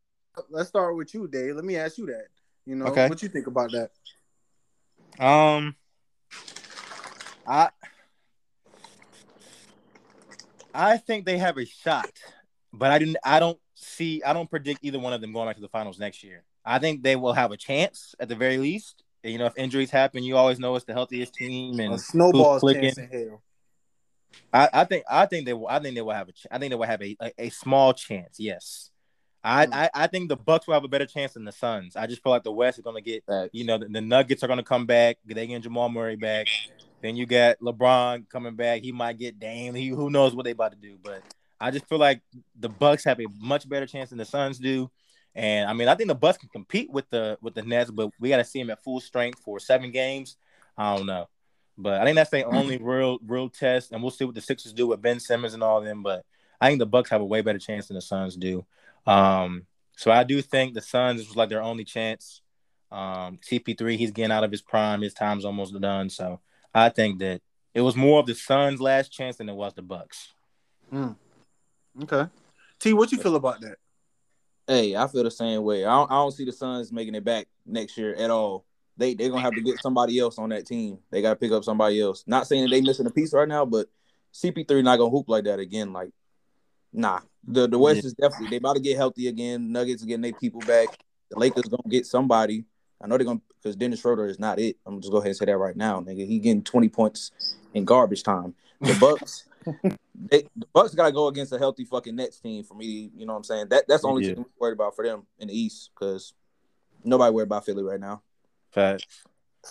[0.49, 1.55] let's start with you, Dave.
[1.55, 2.27] Let me ask you that.
[2.65, 3.07] You know, okay.
[3.07, 3.91] what you think about that?
[5.23, 5.75] Um,
[7.47, 7.69] I
[10.73, 12.11] I think they have a shot,
[12.73, 13.17] but I didn't.
[13.23, 14.23] I don't see.
[14.23, 16.43] I don't predict either one of them going back to the finals next year.
[16.67, 19.03] I think they will have a chance at the very least.
[19.23, 22.61] You know, if injuries happen, you always know it's the healthiest team and a snowball's
[22.61, 23.41] chance in hell.
[24.53, 25.67] I, I think I think they will.
[25.67, 26.33] I think they will have a.
[26.51, 28.39] I think they will have a, a, a small chance.
[28.39, 28.91] Yes,
[29.43, 29.73] I, mm.
[29.73, 31.95] I, I think the Bucks will have a better chance than the Suns.
[31.95, 33.23] I just feel like the West is going to get.
[33.53, 35.17] You know, the, the, Nuggets are going to come back.
[35.25, 36.47] They get Jamal Murray back.
[37.01, 38.81] Then you got LeBron coming back.
[38.81, 39.73] He might get Dame.
[39.73, 40.97] He, who knows what they about to do?
[41.01, 41.21] But
[41.59, 42.21] I just feel like
[42.59, 44.91] the Bucks have a much better chance than the Suns do.
[45.37, 48.09] And I mean, I think the Bucks can compete with the with the Nets, but
[48.19, 50.35] we got to see them at full strength for seven games.
[50.75, 51.29] I don't know,
[51.77, 54.73] but I think that's the only real real test, and we'll see what the Sixers
[54.73, 56.01] do with Ben Simmons and all of them.
[56.01, 56.25] But
[56.59, 58.65] I think the Bucks have a way better chance than the Suns do.
[59.05, 62.41] Um, so I do think the Suns was like their only chance.
[62.91, 65.01] Um, CP3, he's getting out of his prime.
[65.01, 66.09] His time's almost done.
[66.09, 66.39] So
[66.73, 67.41] I think that
[67.75, 70.33] it was more of the Suns' last chance than it was the Bucks.
[70.91, 71.15] Mm.
[72.01, 72.27] Okay.
[72.79, 73.77] T, what you feel about that?
[74.67, 75.85] Hey, I feel the same way.
[75.85, 78.65] I don't, I don't see the Suns making it back next year at all.
[78.97, 80.97] They they're gonna have to get somebody else on that team.
[81.11, 82.23] They gotta pick up somebody else.
[82.27, 83.87] Not saying they missing a piece right now, but
[84.33, 85.93] CP3 not gonna hoop like that again.
[85.93, 86.09] Like,
[86.91, 87.19] nah.
[87.47, 88.07] The the West yeah.
[88.07, 89.71] is definitely they about to get healthy again.
[89.71, 90.89] Nuggets getting their people back.
[91.29, 92.65] The Lakers gonna get somebody.
[93.01, 94.77] I know they're gonna because Dennis Schroeder is not it.
[94.85, 96.27] I'm just go ahead and say that right now, nigga.
[96.27, 97.31] He getting 20 points
[97.73, 98.53] in garbage time.
[98.81, 99.45] The Bucks,
[100.15, 103.11] they, the Bucks gotta go against a healthy fucking Nets team for me.
[103.15, 103.67] You know what I'm saying?
[103.69, 104.35] That that's the only yeah.
[104.35, 106.33] thing I'm worried about for them in the East because
[107.03, 108.21] nobody worried about Philly right now.
[108.71, 109.05] Facts.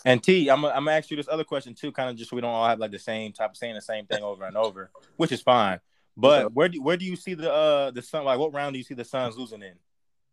[0.05, 2.37] And T, I'm I'm gonna ask you this other question too, kind of just so
[2.37, 4.57] we don't all have like the same type of saying the same thing over and
[4.57, 5.81] over, which is fine.
[6.17, 8.79] But where do where do you see the uh the Sun like what round do
[8.79, 9.75] you see the Suns losing in?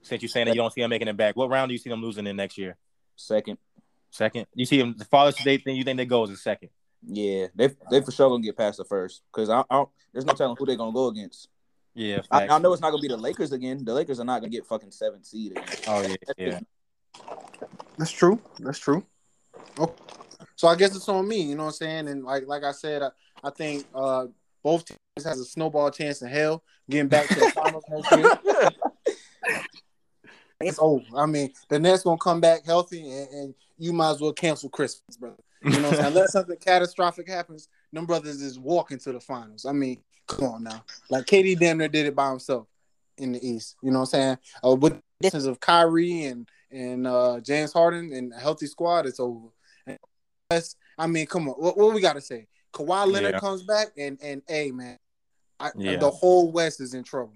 [0.01, 1.79] Since you're saying that you don't see them making it back, what round do you
[1.79, 2.77] see them losing in next year?
[3.15, 3.57] Second.
[4.11, 4.47] Second.
[4.53, 6.69] You see them the farthest they think you think they go is a second.
[7.07, 10.33] Yeah, they they for sure gonna get past the first because I, I there's no
[10.33, 11.49] telling who they're gonna go against.
[11.95, 13.83] Yeah, I, I, know it's not gonna be the Lakers again.
[13.83, 15.65] The Lakers are not gonna get fucking seven seed again.
[15.87, 16.59] Oh yeah, yeah.
[17.97, 18.41] That's true.
[18.59, 19.05] That's true.
[19.77, 19.93] Oh,
[20.55, 21.41] so I guess it's on me.
[21.41, 22.07] You know what I'm saying?
[22.07, 23.09] And like like I said, I,
[23.43, 24.27] I think uh,
[24.63, 28.69] both teams has a snowball chance in hell getting back to the finals next year.
[30.65, 31.05] It's over.
[31.17, 34.69] I mean, the Nets gonna come back healthy, and, and you might as well cancel
[34.69, 35.35] Christmas, brother.
[35.63, 36.05] You know, what I'm saying?
[36.07, 39.65] unless something catastrophic happens, them brothers is walking to the finals.
[39.65, 40.83] I mean, come on now.
[41.09, 42.67] Like KD damn near did it by himself
[43.17, 43.77] in the East.
[43.81, 44.37] You know what I'm saying?
[44.65, 49.05] Uh, with the distance of Kyrie and and uh, James Harden and a healthy squad,
[49.05, 49.49] it's over.
[49.85, 49.99] And
[50.97, 52.47] I mean, come on, what, what we got to say?
[52.73, 53.39] Kawhi Leonard yeah.
[53.39, 54.97] comes back, and and hey, man,
[55.59, 55.95] I, yeah.
[55.97, 57.33] the whole West is in trouble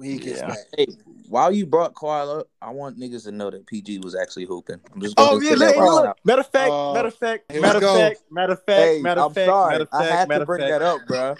[0.00, 0.48] when he gets yeah.
[0.48, 0.58] back.
[0.76, 0.86] Hey,
[1.28, 4.80] while you brought Kawhi up, I want niggas to know that PG was actually hooping.
[4.92, 6.16] I'm just oh yeah, hey, look.
[6.24, 9.20] matter of fact, uh, matter of fact, matter of fact, matter of fact, hey, matter
[9.20, 11.36] of fact, matter of fact, I had to bring that up, bro.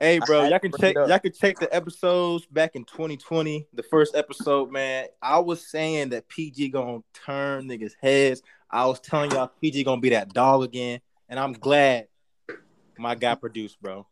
[0.00, 4.16] Hey, bro, y'all can check y'all can check the episodes back in 2020, the first
[4.16, 5.06] episode, man.
[5.20, 8.42] I was saying that PG gonna turn niggas' heads.
[8.70, 12.08] I was telling y'all PG gonna be that dog again, and I'm glad
[12.98, 14.06] my guy produced, bro.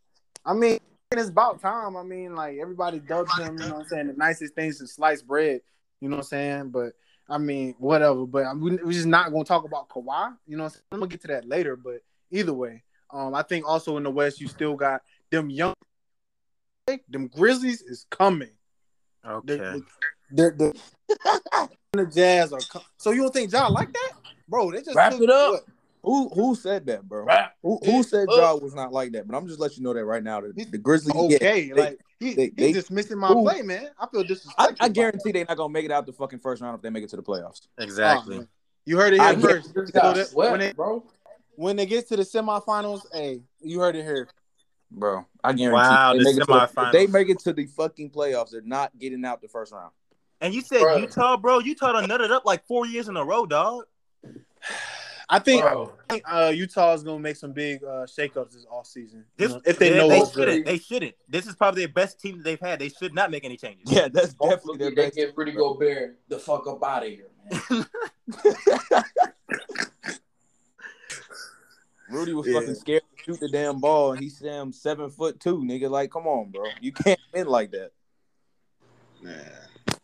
[0.45, 0.79] I mean,
[1.13, 1.97] it's about time.
[1.97, 4.07] I mean, like everybody dubs him, you know what I'm saying?
[4.09, 5.61] The nicest things is sliced bread,
[6.01, 6.71] you know what I'm saying?
[6.71, 6.93] But
[7.29, 8.27] I mean, whatever.
[8.27, 10.65] But I'm, we're just not gonna talk about Kawhi, you know.
[10.93, 11.77] I'm, gonna get to that later.
[11.77, 15.75] But either way, um, I think also in the West you still got them young,
[17.09, 18.51] them Grizzlies is coming.
[19.27, 19.57] Okay.
[19.57, 19.85] The,
[20.31, 20.75] the,
[21.09, 24.13] the, the Jazz are com- so you don't think Ja like that,
[24.49, 24.71] bro?
[24.71, 25.53] They just wrap it up.
[25.53, 25.65] What?
[26.05, 27.27] Who who said that, bro?
[27.63, 29.27] Who, who said Ja was not like that?
[29.27, 30.43] But I'm just letting you know that right now.
[30.43, 33.89] The, the Grizzlies, okay, yeah, like he, they, he's just missing my play, man.
[33.99, 34.77] I feel disrespectful.
[34.81, 36.91] I, I guarantee they're not gonna make it out the fucking first round if they
[36.91, 37.63] make it to the playoffs.
[37.79, 38.41] Exactly.
[38.41, 38.47] Oh,
[38.85, 39.73] you heard it here I first.
[39.73, 41.03] So that, when, they, bro.
[41.57, 44.29] when they get to the semifinals, hey, you heard it here
[44.91, 45.25] bro.
[45.43, 45.75] I guarantee.
[45.75, 46.93] Wow, they the make semifinals.
[46.93, 48.51] The, they make it to the fucking playoffs.
[48.51, 49.93] They're not getting out the first round.
[50.43, 50.97] And you said bro.
[50.99, 51.61] Utah, bro.
[51.61, 53.85] Utah done nutted up like four years in a row, dog.
[55.29, 55.87] I think, I
[56.27, 59.25] uh, Utah is gonna make some big uh, shakeups this off season.
[59.37, 60.67] This, you know, if they, they know they shouldn't.
[60.67, 61.15] They shouldn't.
[61.29, 62.79] This is probably their best team that they've had.
[62.79, 63.91] They should not make any changes.
[63.91, 65.15] Yeah, that's definitely their best.
[65.15, 67.29] They get Rudy Gobert the fuck up out of here,
[67.71, 67.87] man.
[72.11, 72.61] Rudy was yeah.
[72.61, 75.91] fucking scared to shoot the damn ball, and he's damn seven foot two, nigga.
[75.91, 77.91] Like, come on, bro, you can't win like that.
[79.23, 79.51] Man,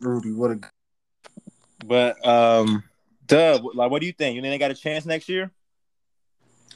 [0.01, 0.61] Rudy, what a.
[1.85, 2.83] But um,
[3.31, 4.37] Dub, like, what do you think?
[4.37, 5.51] You think they got a chance next year?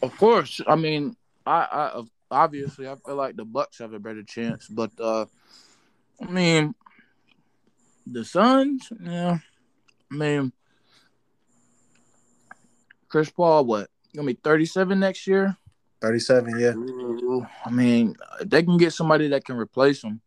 [0.03, 0.61] Of course.
[0.67, 4.91] I mean, I, I obviously I feel like the Bucks have a better chance, but
[5.01, 5.27] uh,
[6.21, 6.75] I mean,
[8.07, 9.39] the Suns, yeah.
[10.11, 10.53] I mean,
[13.09, 15.57] Chris Paul, what gonna be 37 next year.
[16.03, 16.75] 37, yeah.
[17.65, 18.15] I mean,
[18.45, 20.21] they can get somebody that can replace him.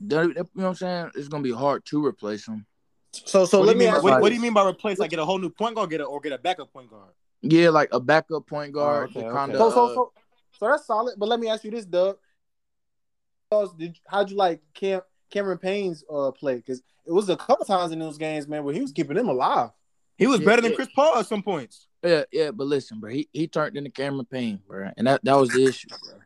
[0.00, 1.10] you know what I'm saying?
[1.14, 2.66] It's gonna be hard to replace him.
[3.12, 3.86] So, so what let me.
[3.86, 4.98] Ask, what, what, do you mean by replace?
[4.98, 7.10] Like get a whole new point guard, get a, or get a backup point guard?
[7.42, 9.10] Yeah, like a backup point oh, guard.
[9.14, 9.56] Oh, okay, kinda, okay.
[9.56, 10.12] So, so, so,
[10.58, 11.14] so that's solid.
[11.18, 12.18] But let me ask you this, Doug.
[13.50, 16.56] How'd you like Cam, Cameron Payne's uh, play?
[16.56, 19.28] Because it was a couple times in those games, man, where he was keeping them
[19.28, 19.70] alive.
[20.18, 20.76] He was yeah, better than yeah.
[20.76, 21.86] Chris Paul at some points.
[22.02, 25.34] Yeah, yeah, but listen, bro, he, he turned into Cameron Payne, bro, and that, that
[25.34, 26.17] was the issue, bro.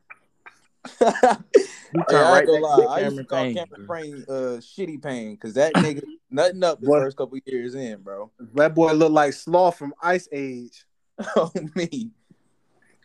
[0.98, 2.86] He turned yeah, right lie.
[2.90, 6.80] I used to call Payne, Cameron Payne uh, shitty pain because that nigga nothing up
[6.80, 7.00] the what?
[7.00, 8.30] first couple years in, bro.
[8.54, 10.84] That boy looked like Sloth from Ice Age.
[11.36, 12.10] oh me.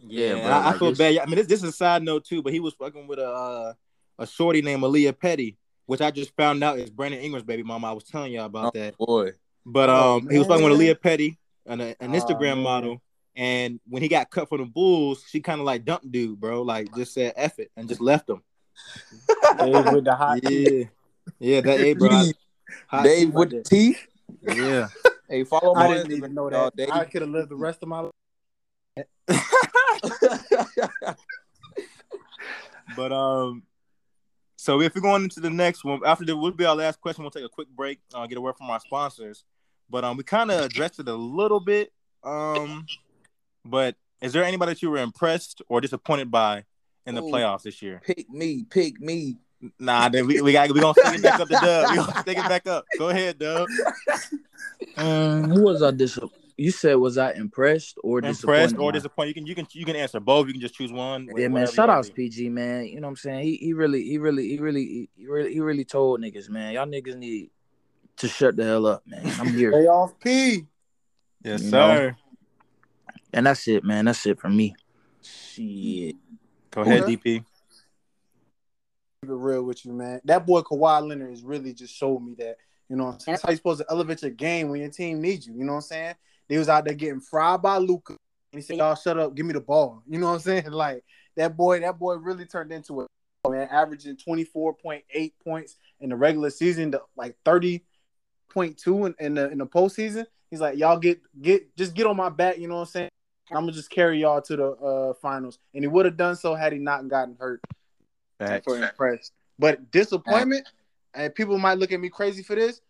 [0.01, 1.19] Yeah, yeah bro, I, I feel bad.
[1.19, 3.27] I mean, this, this is a side note too, but he was fucking with a
[3.27, 3.73] uh,
[4.19, 7.89] a shorty named Aaliyah Petty, which I just found out is Brandon Ingram's baby mama.
[7.89, 8.97] I was telling y'all about oh, that.
[8.97, 9.31] Boy,
[9.65, 13.01] but um, oh, he was fucking with Aaliyah Petty, an, an Instagram oh, model,
[13.37, 16.63] And when he got cut from the Bulls, she kind of like dumped dude, bro.
[16.63, 18.41] Like just said F it and just left him.
[19.59, 20.85] Dave with the hot Yeah.
[21.39, 22.09] Yeah, that A bro.
[22.09, 22.33] I-
[22.87, 24.07] hot Dave tea with the teeth.
[24.43, 24.87] Yeah.
[25.29, 26.73] Hey, follow I didn't even know that.
[26.77, 26.87] Dave.
[26.89, 28.13] I could have lived the rest of my life.
[32.95, 33.63] But um,
[34.55, 37.23] so if we're going into the next one, after the will be our last question,
[37.23, 39.43] we'll take a quick break, uh, get a word from our sponsors.
[39.89, 41.91] But um, we kind of addressed it a little bit.
[42.23, 42.85] Um,
[43.65, 46.65] but is there anybody that you were impressed or disappointed by
[47.05, 47.31] in the Ooh.
[47.31, 48.01] playoffs this year?
[48.05, 49.37] pick me, pick me.
[49.79, 51.89] Nah, then we, we got we gonna stick it back up to Dub.
[51.91, 52.85] We gonna stick it back up.
[52.97, 53.67] Go ahead, Dub.
[54.95, 56.19] Um, who was I dis?
[56.55, 58.79] You said was I impressed or Impressed disappointed?
[58.79, 59.29] or disappointed?
[59.29, 60.47] You can you can you can answer both.
[60.47, 61.27] You can just choose one.
[61.35, 61.51] Yeah, man.
[61.53, 62.15] whatever Shout you out wanna to do.
[62.15, 62.85] PG, man.
[62.85, 63.43] You know what I'm saying?
[63.45, 66.73] He he really he really he really he really he really told niggas, man.
[66.73, 67.49] Y'all niggas need
[68.17, 69.23] to shut the hell up, man.
[69.39, 70.65] I'm here, Lay off P.
[71.43, 72.15] Yes, You sir.
[73.33, 74.05] And that's it, man.
[74.05, 74.75] That's it for me.
[75.21, 76.15] Shit.
[76.71, 77.17] Go ahead, Okay.
[77.17, 77.45] DP.
[79.21, 80.21] Keep it real with you, man.
[80.25, 82.57] That boy Kawhi Leonard has really just showed me that.
[82.89, 83.33] You know, what I'm saying?
[83.33, 85.53] that's how you're supposed to elevate your game when your team needs you.
[85.53, 86.15] You know what I'm saying?
[86.47, 88.13] They was out there getting fried by Luka,
[88.53, 90.65] and he said, "Y'all shut up, give me the ball." You know what I'm saying?
[90.71, 91.03] Like
[91.35, 96.49] that boy, that boy really turned into a man, averaging 24.8 points in the regular
[96.49, 97.81] season, to like 30.2
[99.07, 100.25] in, in the in the postseason.
[100.49, 103.09] He's like, "Y'all get get just get on my back." You know what I'm saying?
[103.51, 106.53] I'm gonna just carry y'all to the uh, finals, and he would have done so
[106.55, 107.61] had he not gotten hurt
[108.39, 108.65] Facts.
[108.65, 109.31] for impressed.
[109.59, 110.67] But disappointment,
[111.13, 112.81] and people might look at me crazy for this.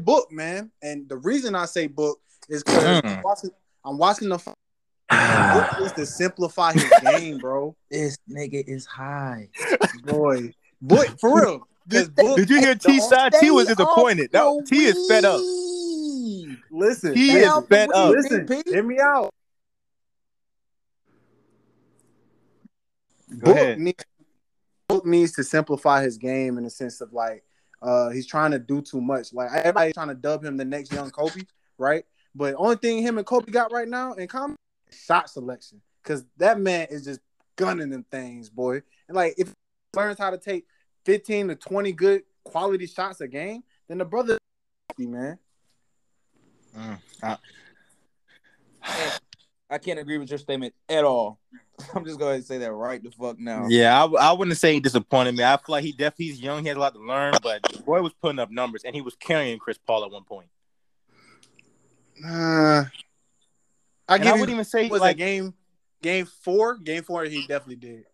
[0.00, 3.22] Book, man, and the reason I say book is because I'm Mm.
[3.22, 3.50] watching,
[3.84, 4.38] I'm watching the.
[5.52, 7.76] Book is to simplify his game, bro.
[7.90, 9.50] this nigga is high.
[10.02, 11.68] Boy, book for real.
[11.86, 13.34] This book, Did you hear T side?
[13.38, 14.32] T was disappointed.
[14.32, 15.40] That, T is fed up.
[16.70, 18.14] listen, He is fed up.
[18.14, 19.30] listen, hear me out.
[23.38, 24.04] Go Book needs,
[24.88, 27.44] Book needs to simplify his game in the sense of like
[27.80, 29.32] uh he's trying to do too much.
[29.32, 31.42] Like everybody's trying to dub him the next young Kobe,
[31.78, 32.04] right?
[32.34, 34.56] But only thing him and Kobe got right now in common
[34.90, 35.80] shot selection.
[36.04, 37.20] Cause that man is just
[37.56, 38.82] gunning them things, boy.
[39.08, 39.54] And like if he
[39.96, 40.66] learns how to take
[41.04, 44.38] 15 to 20 good quality shots a game, then the brother
[44.98, 45.38] man.
[46.76, 46.98] Mm.
[47.22, 47.38] I-
[49.72, 51.40] I can't agree with your statement at all.
[51.94, 53.66] I'm just going to say that right the fuck now.
[53.68, 55.42] Yeah, I, I wouldn't say he disappointed me.
[55.42, 56.62] I feel like he definitely he's young.
[56.62, 59.00] He has a lot to learn, but the boy was putting up numbers, and he
[59.00, 60.48] was carrying Chris Paul at one point.
[62.24, 62.84] Uh,
[64.08, 65.54] I I wouldn't even say was like game
[66.02, 66.76] game four.
[66.76, 68.04] Game four, he definitely did.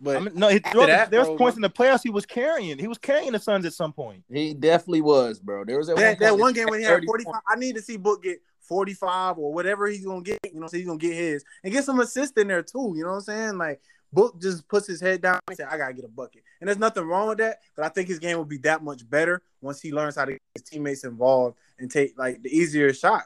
[0.00, 2.24] But I mean, no, he, After that, there's bro, points in the playoffs he was
[2.24, 2.78] carrying.
[2.78, 4.24] He was carrying the Suns at some point.
[4.30, 5.64] He definitely was, bro.
[5.64, 7.76] There was that, that, that point one game when he had 30 45, I need
[7.76, 10.38] to see Book get 45 or whatever he's gonna get.
[10.44, 12.94] You know, so he's gonna get his and get some assist in there too.
[12.96, 13.58] You know what I'm saying?
[13.58, 13.80] Like
[14.12, 16.42] Book just puts his head down and says, I gotta get a bucket.
[16.60, 19.08] And there's nothing wrong with that, but I think his game will be that much
[19.08, 22.92] better once he learns how to get his teammates involved and take like the easier
[22.94, 23.24] shot.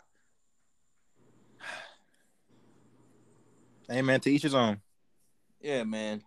[3.86, 4.80] Hey man, to each his own.
[5.60, 6.22] Yeah, man.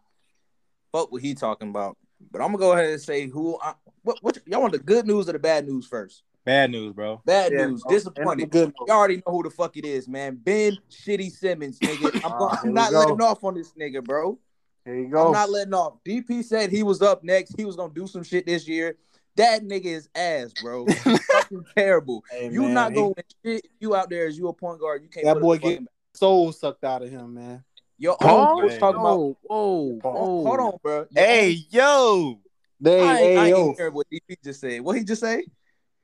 [0.91, 1.97] Fuck what he talking about.
[2.31, 3.57] But I'm gonna go ahead and say who.
[3.59, 6.21] I, what, what y'all want the good news or the bad news first?
[6.47, 7.21] Bad news, bro.
[7.25, 7.83] Bad Yeah, news.
[7.83, 7.93] bro.
[7.93, 8.49] Disappointed.
[8.49, 8.71] Good.
[8.87, 10.37] Y'all already know who the fuck it is, man.
[10.41, 12.09] Ben Shitty Simmons, nigga.
[12.23, 12.99] I'm, ah, go- here I'm not go.
[12.99, 14.39] letting off on this nigga, bro.
[14.85, 15.25] Here you go.
[15.27, 15.95] I'm not letting off.
[16.07, 17.53] DP said he was up next.
[17.57, 18.95] He was gonna do some shit this year.
[19.35, 20.85] That nigga is ass, bro.
[20.87, 22.23] fucking terrible.
[22.31, 23.13] Hey, You man, not he- going
[23.45, 23.67] shit.
[23.81, 25.03] You out there as you a point guard.
[25.03, 25.25] You can't.
[25.25, 27.61] That boy up a fucking- get soul sucked out of him, man.
[27.99, 28.61] Your Paul?
[28.61, 29.17] own coach talking about.
[29.17, 31.05] whoa, whoa, Hold hold on, bro.
[31.11, 32.39] Your Hey, yo.
[32.79, 33.89] They, own- I ain't, I hey, ain't yo.
[33.89, 34.79] what DP just said.
[34.81, 35.43] What he just say?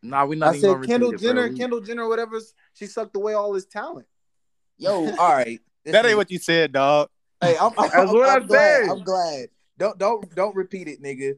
[0.04, 1.54] Nah, we not I even said Kendall repeat it, Jenner.
[1.54, 2.40] Kendall Jenner, whatever.
[2.74, 4.06] She sucked away all his talent.
[4.78, 5.60] Yo, all right.
[5.86, 7.10] That ain't what you said, dog.
[7.42, 8.82] Hey, I'm, I'm, That's what I'm I glad.
[8.84, 8.90] said.
[8.90, 9.48] I'm glad.
[9.78, 11.36] Don't don't don't repeat it, nigga.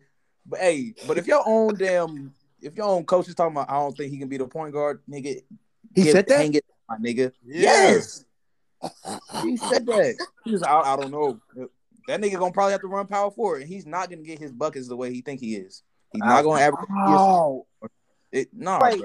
[0.48, 3.74] But hey, but if your own damn, if your own coach is talking about, I
[3.74, 5.42] don't think he can be the point guard, nigga.
[5.94, 6.38] He get- said that?
[6.38, 7.32] Hang it, my nigga.
[7.46, 7.62] Yeah.
[7.62, 8.26] Yes.
[9.42, 10.16] he said that.
[10.44, 11.40] He was, I, I don't know.
[12.08, 14.52] That nigga gonna probably have to run power forward, and he's not gonna get his
[14.52, 15.82] buckets the way he think he is.
[16.12, 16.86] He's not gonna average.
[17.08, 17.66] Oh,
[18.32, 19.02] It, nah, Like,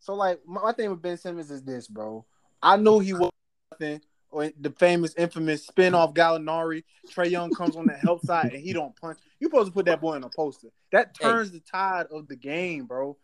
[0.00, 2.24] so like my, thing with Ben Simmons is this, bro.
[2.62, 3.30] I knew he was
[3.72, 4.00] nothing.
[4.30, 6.84] Or the famous, infamous spin-off Gallinari.
[7.10, 9.18] Trae Young comes on the help side and he don't punch.
[9.40, 10.68] You supposed to put that boy in a poster.
[10.92, 11.28] That Hey.
[11.28, 13.16] turns the tide of the game, bro.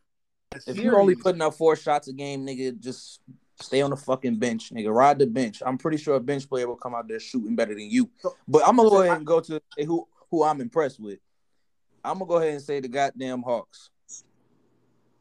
[0.66, 3.20] If you're only putting up four shots a game, nigga, just
[3.60, 4.94] stay on the fucking bench, nigga.
[4.94, 5.62] Ride the bench.
[5.64, 8.08] I'm pretty sure a bench player will come out there shooting better than you.
[8.48, 11.18] But I'm gonna go ahead and go to who who I'm impressed with.
[12.02, 13.90] I'm gonna go ahead and say the goddamn Hawks.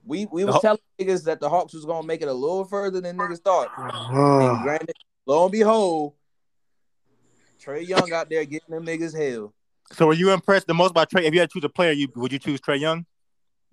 [0.05, 2.99] We we was telling niggas that the Hawks was gonna make it a little further
[2.99, 3.69] than niggas thought.
[3.77, 6.13] and granted, lo and behold,
[7.63, 9.53] Trae Young out there getting them niggas hell.
[9.91, 11.23] So were you impressed the most by Trae?
[11.23, 13.05] If you had to choose a player, you would you choose Trae Young?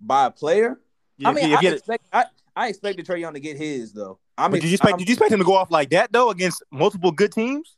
[0.01, 0.81] By a player?
[1.19, 2.25] Yeah, I mean, I, expect, I,
[2.57, 4.19] I expected Trae Young to get his though.
[4.39, 4.93] I mean, did you expect?
[4.95, 7.77] I'm, did you expect him to go off like that though against multiple good teams?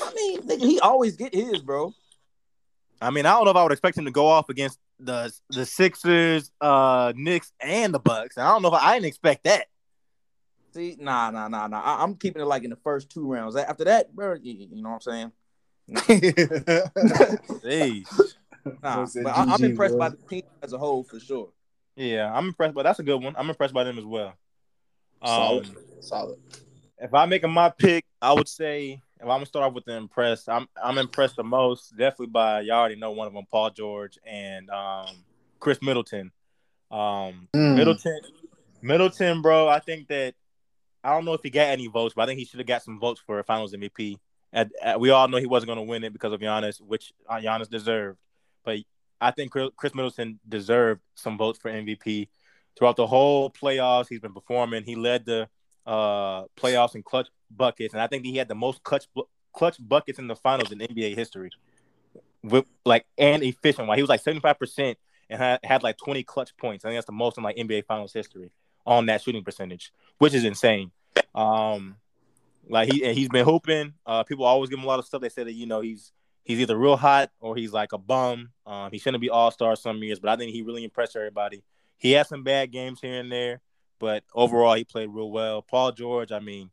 [0.00, 1.92] I mean, he always get his, bro.
[3.00, 5.32] I mean, I don't know if I would expect him to go off against the
[5.50, 8.38] the Sixers, uh, Knicks, and the Bucks.
[8.38, 9.66] I don't know if I, I didn't expect that.
[10.74, 11.80] See, nah, nah, nah, nah.
[11.80, 13.56] I, am keeping it like in the first two rounds.
[13.56, 15.32] After that, bro, you, you know what I'm saying?
[18.82, 19.98] nah, but I, am impressed bro.
[19.98, 21.50] by the team as a whole for sure.
[21.94, 23.34] Yeah, I'm impressed, but that's a good one.
[23.36, 24.34] I'm impressed by them as well.
[25.20, 26.38] Um, solid, solid.
[26.98, 29.96] If I make my pick, I would say if I'm gonna start off with the
[29.96, 33.70] impressed, I'm I'm impressed the most, definitely by y'all already know one of them, Paul
[33.70, 35.06] George and um,
[35.60, 36.32] Khris Middleton.
[36.90, 37.76] Um, mm.
[37.76, 38.20] Middleton,
[38.82, 39.68] Middleton, bro.
[39.68, 40.34] I think that
[41.04, 42.82] I don't know if he got any votes, but I think he should have got
[42.82, 44.18] some votes for Finals MVP.
[44.52, 47.12] At, at, we all know he wasn't going to win it because of Giannis, which
[47.28, 48.18] uh, Giannis deserved.
[48.64, 48.80] But
[49.20, 52.28] I think Khris Middleton deserved some votes for MVP
[52.76, 54.06] throughout the whole playoffs.
[54.08, 54.84] He's been performing.
[54.84, 55.48] He led the
[55.86, 59.06] uh, playoffs and clutch buckets, and I think he had the most clutch
[59.52, 61.50] clutch buckets in the finals in NBA history.
[62.42, 64.98] With like and efficient, like he was like seventy five percent
[65.30, 66.84] and had, had like twenty clutch points.
[66.84, 68.50] I think that's the most in like NBA finals history
[68.84, 70.90] on that shooting percentage, which is insane.
[71.34, 71.96] Um,
[72.68, 73.94] like he and he's been hooping.
[74.04, 75.20] Uh, people always give him a lot of stuff.
[75.20, 76.12] They say that you know he's
[76.44, 78.50] he's either real hot or he's like a bum.
[78.66, 81.62] Um, he shouldn't be all star some years, but I think he really impressed everybody.
[81.98, 83.60] He had some bad games here and there,
[84.02, 85.62] but overall he played real well.
[85.62, 86.70] Paul George, I mean,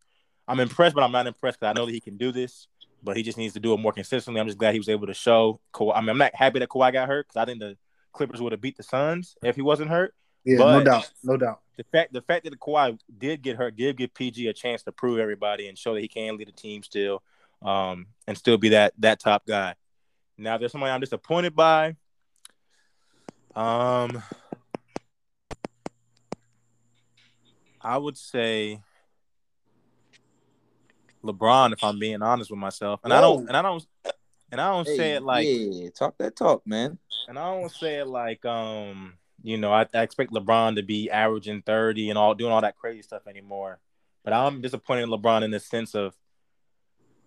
[0.48, 2.68] I'm impressed, but I'm not impressed because I know that he can do this,
[3.04, 4.42] but he just needs to do it more consistently.
[4.42, 5.60] I'm just glad he was able to show.
[5.72, 5.92] Kawhi.
[5.96, 7.78] I mean, I'm not happy that Kawhi got hurt because I think the
[8.14, 10.16] Clippers would have beat the Suns if he wasn't hurt.
[10.44, 11.60] Yeah, but no doubt, no doubt.
[11.78, 14.92] The fact, the fact that Kawhi did get hurt did give PG a chance to
[14.92, 17.22] prove everybody and show that he can lead a team still,
[17.62, 19.76] um, and still be that that top guy.
[20.36, 21.96] Now, there's somebody I'm disappointed by.
[23.56, 24.24] Um,
[27.82, 28.82] I would say
[31.24, 33.02] LeBron, if I'm being honest with myself.
[33.04, 33.18] And Whoa.
[33.18, 33.86] I don't and I don't
[34.52, 36.98] and I don't hey, say it like yeah, talk that talk, man.
[37.28, 39.14] And I don't say it like um,
[39.44, 42.76] you know, I, I expect LeBron to be averaging 30 and all doing all that
[42.76, 43.80] crazy stuff anymore.
[44.24, 46.16] But I'm disappointed in LeBron in the sense of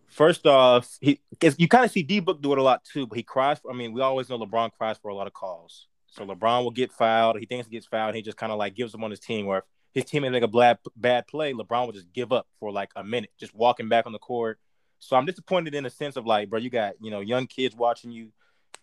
[0.08, 1.20] first off, he
[1.56, 3.70] you kind of see D Book do it a lot too, but he cries for
[3.70, 5.86] I mean, we always know LeBron cries for a lot of calls.
[6.06, 7.38] So LeBron will get fouled.
[7.38, 8.14] He thinks he gets fouled.
[8.14, 10.48] he just kind of like gives them on his team where his teammate make a
[10.48, 14.06] bad bad play, LeBron would just give up for like a minute, just walking back
[14.06, 14.58] on the court.
[14.98, 17.76] So I'm disappointed in the sense of like, bro, you got you know young kids
[17.76, 18.32] watching you,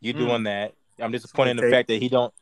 [0.02, 0.17] you mm.
[0.17, 0.74] doing that.
[1.00, 2.34] I'm disappointed in the fact that he don't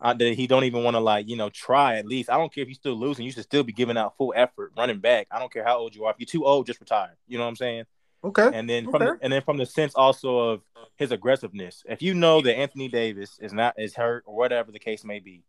[0.00, 2.30] uh, that he don't even want to like you know try at least.
[2.30, 4.72] I don't care if you're still losing, you should still be giving out full effort,
[4.76, 5.28] running back.
[5.30, 6.12] I don't care how old you are.
[6.12, 7.16] If you're too old, just retire.
[7.28, 7.84] You know what I'm saying?
[8.24, 8.50] Okay.
[8.52, 10.62] And then from the, and then from the sense also of
[10.96, 11.84] his aggressiveness.
[11.88, 15.20] If you know that Anthony Davis is not is hurt or whatever the case may
[15.20, 15.44] be,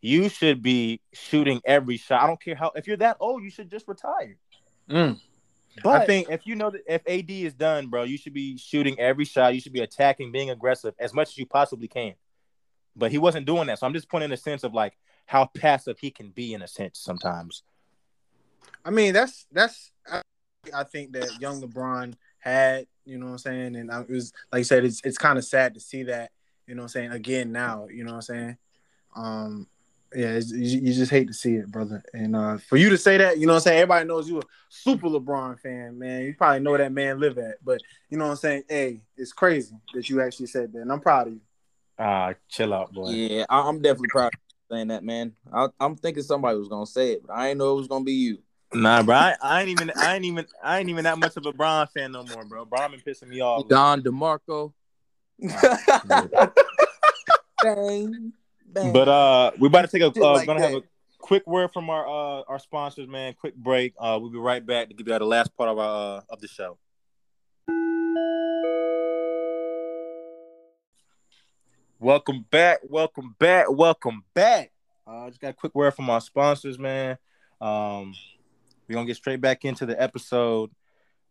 [0.00, 2.22] you should be shooting every shot.
[2.22, 4.36] I don't care how if you're that old, you should just retire.
[4.88, 5.20] Mm.
[5.82, 8.58] But I think if you know that if AD is done, bro, you should be
[8.58, 9.54] shooting every shot.
[9.54, 12.14] You should be attacking, being aggressive as much as you possibly can.
[12.96, 13.78] But he wasn't doing that.
[13.78, 16.62] So I'm just pointing in a sense of like how passive he can be in
[16.62, 17.62] a sense sometimes.
[18.84, 20.22] I mean, that's that's I,
[20.74, 23.76] I think that young LeBron had, you know what I'm saying?
[23.76, 26.32] And I, it was like I said, it's it's kind of sad to see that,
[26.66, 28.56] you know what I'm saying, again now, you know what I'm saying?
[29.14, 29.66] Um
[30.14, 32.02] yeah, you, you, just hate to see it, brother.
[32.12, 33.78] And uh, for you to say that, you know what I'm saying?
[33.78, 36.22] Everybody knows you a super LeBron fan, man.
[36.22, 37.64] You probably know that man live at.
[37.64, 38.64] But you know what I'm saying?
[38.68, 40.80] Hey, it's crazy that you actually said that.
[40.80, 41.40] And I'm proud of you.
[41.98, 43.10] Ah, uh, chill out, boy.
[43.10, 45.34] Yeah, I- am definitely proud of saying that, man.
[45.52, 48.04] I- am thinking somebody was gonna say it, but I didn't know it was gonna
[48.04, 48.38] be you.
[48.72, 49.14] Nah, bro.
[49.14, 51.86] I, I, ain't even I ain't even I ain't even that much of a Bron
[51.88, 52.64] fan no more, bro.
[52.64, 53.68] Bron been pissing me off.
[53.68, 54.72] Don DeMarco.
[58.72, 60.20] But uh, we're about to take a.
[60.20, 60.72] Uh, like gonna that.
[60.72, 60.86] have a
[61.18, 63.34] quick word from our uh our sponsors, man.
[63.34, 63.94] Quick break.
[63.98, 66.40] Uh, we'll be right back to give you the last part of our uh, of
[66.40, 66.78] the show.
[71.98, 74.70] Welcome back, welcome back, welcome back.
[75.06, 77.18] Uh, just got a quick word from our sponsors, man.
[77.60, 78.14] Um,
[78.88, 80.70] we're gonna get straight back into the episode.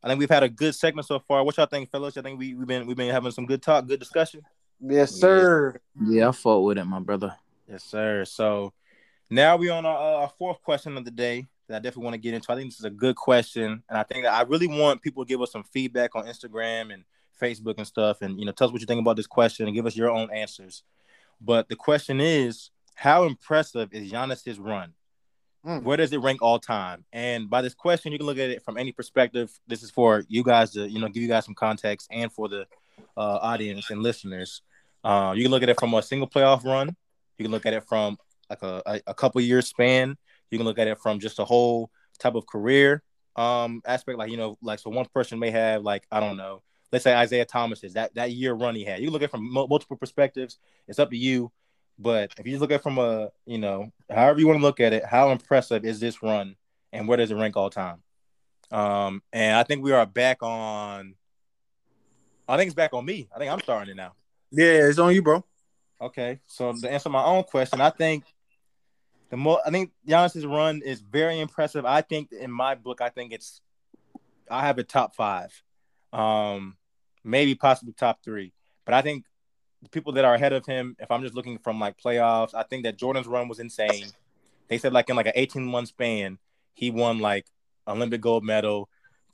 [0.03, 1.43] I think we've had a good segment so far.
[1.43, 2.17] What y'all think, fellas?
[2.17, 4.41] I think we, we've been we've been having some good talk, good discussion.
[4.81, 5.79] Yes, sir.
[6.01, 7.35] Yeah, I fought with it, my brother.
[7.67, 8.25] Yes, sir.
[8.25, 8.73] So
[9.29, 12.13] now we're on our, uh, our fourth question of the day that I definitely want
[12.15, 12.51] to get into.
[12.51, 15.23] I think this is a good question, and I think that I really want people
[15.23, 17.03] to give us some feedback on Instagram and
[17.39, 19.75] Facebook and stuff, and you know, tell us what you think about this question and
[19.75, 20.83] give us your own answers.
[21.41, 24.93] But the question is, how impressive is Giannis's run?
[25.65, 25.83] Mm.
[25.83, 27.05] Where does it rank all time?
[27.13, 29.51] And by this question, you can look at it from any perspective.
[29.67, 32.47] This is for you guys to, you know, give you guys some context and for
[32.47, 32.65] the
[33.15, 34.61] uh, audience and listeners.
[35.03, 36.95] Uh, you can look at it from a single playoff run.
[37.37, 38.17] You can look at it from
[38.49, 40.17] like a, a, a couple years span.
[40.51, 41.89] You can look at it from just a whole
[42.19, 43.01] type of career
[43.35, 44.17] um aspect.
[44.17, 47.15] Like, you know, like so one person may have like, I don't know, let's say
[47.15, 49.01] Isaiah Thomas is that that year run he had.
[49.01, 50.57] You look at it from multiple perspectives.
[50.87, 51.51] It's up to you.
[51.97, 54.79] But if you look at it from a, you know, however you want to look
[54.79, 56.55] at it, how impressive is this run
[56.93, 58.01] and where does it rank all time?
[58.71, 61.15] Um, and I think we are back on
[62.49, 63.29] I think it's back on me.
[63.33, 64.13] I think I'm starting it now.
[64.51, 65.43] Yeah, it's on you, bro.
[66.01, 66.39] Okay.
[66.47, 68.23] So to answer my own question, I think
[69.29, 71.85] the more I think Giannis's run is very impressive.
[71.85, 73.61] I think in my book, I think it's
[74.49, 75.51] I have a top five.
[76.11, 76.77] Um,
[77.23, 78.53] maybe possibly top three.
[78.85, 79.25] But I think
[79.83, 82.63] the people that are ahead of him, if I'm just looking from like playoffs, I
[82.63, 84.07] think that Jordan's run was insane.
[84.67, 86.39] They said like in like an 18 month span,
[86.73, 87.45] he won like
[87.87, 88.89] Olympic gold medal,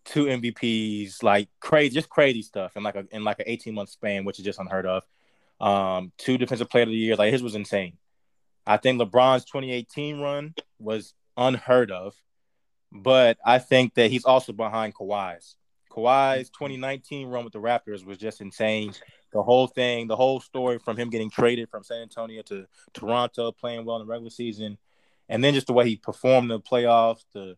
[0.06, 3.89] two MVPs, like crazy, just crazy stuff in like a in like an 18 month
[3.89, 5.03] span, which is just unheard of.
[5.60, 7.97] Um, two defensive player of the year, like his was insane.
[8.66, 12.16] I think LeBron's 2018 run was unheard of,
[12.91, 15.56] but I think that he's also behind Kawhi's.
[15.91, 18.93] Kawhi's 2019 run with the Raptors was just insane.
[19.32, 23.51] The whole thing, the whole story from him getting traded from San Antonio to Toronto,
[23.51, 24.78] playing well in the regular season,
[25.30, 27.56] and then just the way he performed in the playoffs, the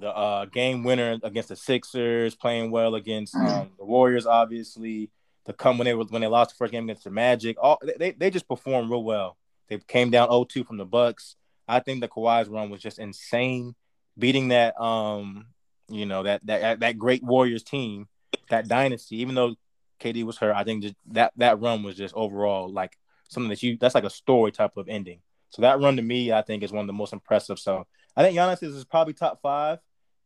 [0.00, 5.10] the uh, game winner against the Sixers, playing well against um, the Warriors, obviously.
[5.44, 7.80] The come when they were when they lost the first game against the Magic, all
[7.98, 9.38] they, they just performed real well.
[9.68, 11.36] They came down 0-2 from the Bucks.
[11.66, 13.74] I think the Kawhi's run was just insane,
[14.18, 15.46] beating that um
[15.88, 18.08] you know that that that great Warriors team,
[18.50, 19.16] that dynasty.
[19.16, 19.54] Even though
[20.00, 23.62] KD was hurt, I think just that that run was just overall like something that
[23.62, 25.20] you that's like a story type of ending.
[25.50, 27.58] So that run to me, I think, is one of the most impressive.
[27.58, 27.86] So
[28.16, 29.78] I think Giannis is probably top five,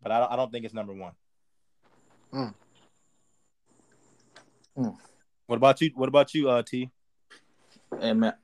[0.03, 1.13] but I don't, I don't think it's number one.
[2.33, 2.55] Mm.
[4.79, 4.97] Mm.
[5.47, 5.91] What about you?
[5.95, 6.91] What about you, uh, T?
[8.01, 8.35] Hey man,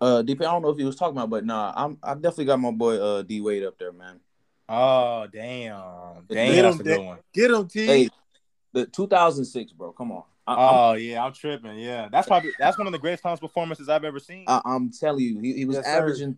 [0.00, 0.40] uh, DP.
[0.40, 2.72] I don't know if he was talking about, but nah, I'm I definitely got my
[2.72, 4.20] boy uh D Wade up there, man.
[4.68, 7.18] Oh damn, damn, get him, good one.
[7.32, 7.86] Get him, T.
[7.86, 8.10] Hey,
[8.72, 9.92] the 2006, bro.
[9.92, 10.24] Come on.
[10.46, 11.78] I, oh I'm, yeah, I'm tripping.
[11.78, 14.44] Yeah, that's probably that's one of the greatest Thomas performances I've ever seen.
[14.48, 16.36] I, am telling you, he, he was yes, averaging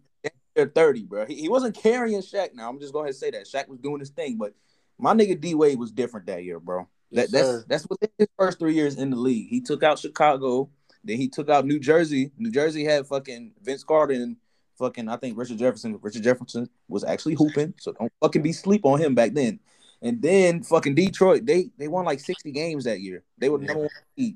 [0.56, 1.26] 30, bro.
[1.26, 2.54] He, he wasn't carrying Shaq.
[2.54, 4.54] Now I'm just going to say that Shaq was doing his thing, but
[4.98, 6.88] my nigga D Wade was different that year, bro.
[7.10, 9.48] Yes, that, that's that's within his first three years in the league.
[9.48, 10.70] He took out Chicago,
[11.04, 12.32] then he took out New Jersey.
[12.38, 14.36] New Jersey had fucking Vince Carter and
[14.78, 15.98] fucking I think Richard Jefferson.
[16.00, 19.60] Richard Jefferson was actually hooping, so don't fucking be sleep on him back then.
[20.00, 23.22] And then fucking Detroit, they they won like 60 games that year.
[23.38, 23.90] They were number one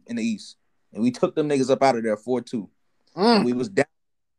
[0.06, 0.56] in the East.
[0.92, 2.68] And we took them niggas up out of there 4-2.
[3.16, 3.44] Mm.
[3.44, 3.86] We was down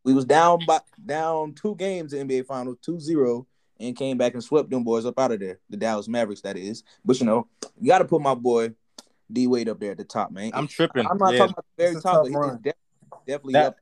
[0.08, 3.46] we was down by down two games in NBA Finals, 2-0,
[3.82, 5.60] and came back and swept them boys up out of there.
[5.70, 6.84] The Dallas Mavericks, that is.
[7.04, 7.48] But you know,
[7.78, 8.74] you gotta put my boy
[9.30, 10.52] D Wade up there at the top, man.
[10.54, 11.06] I'm tripping.
[11.06, 11.40] I'm not yeah.
[11.40, 12.74] talking about the very top, but he's
[13.28, 13.78] definitely that, up.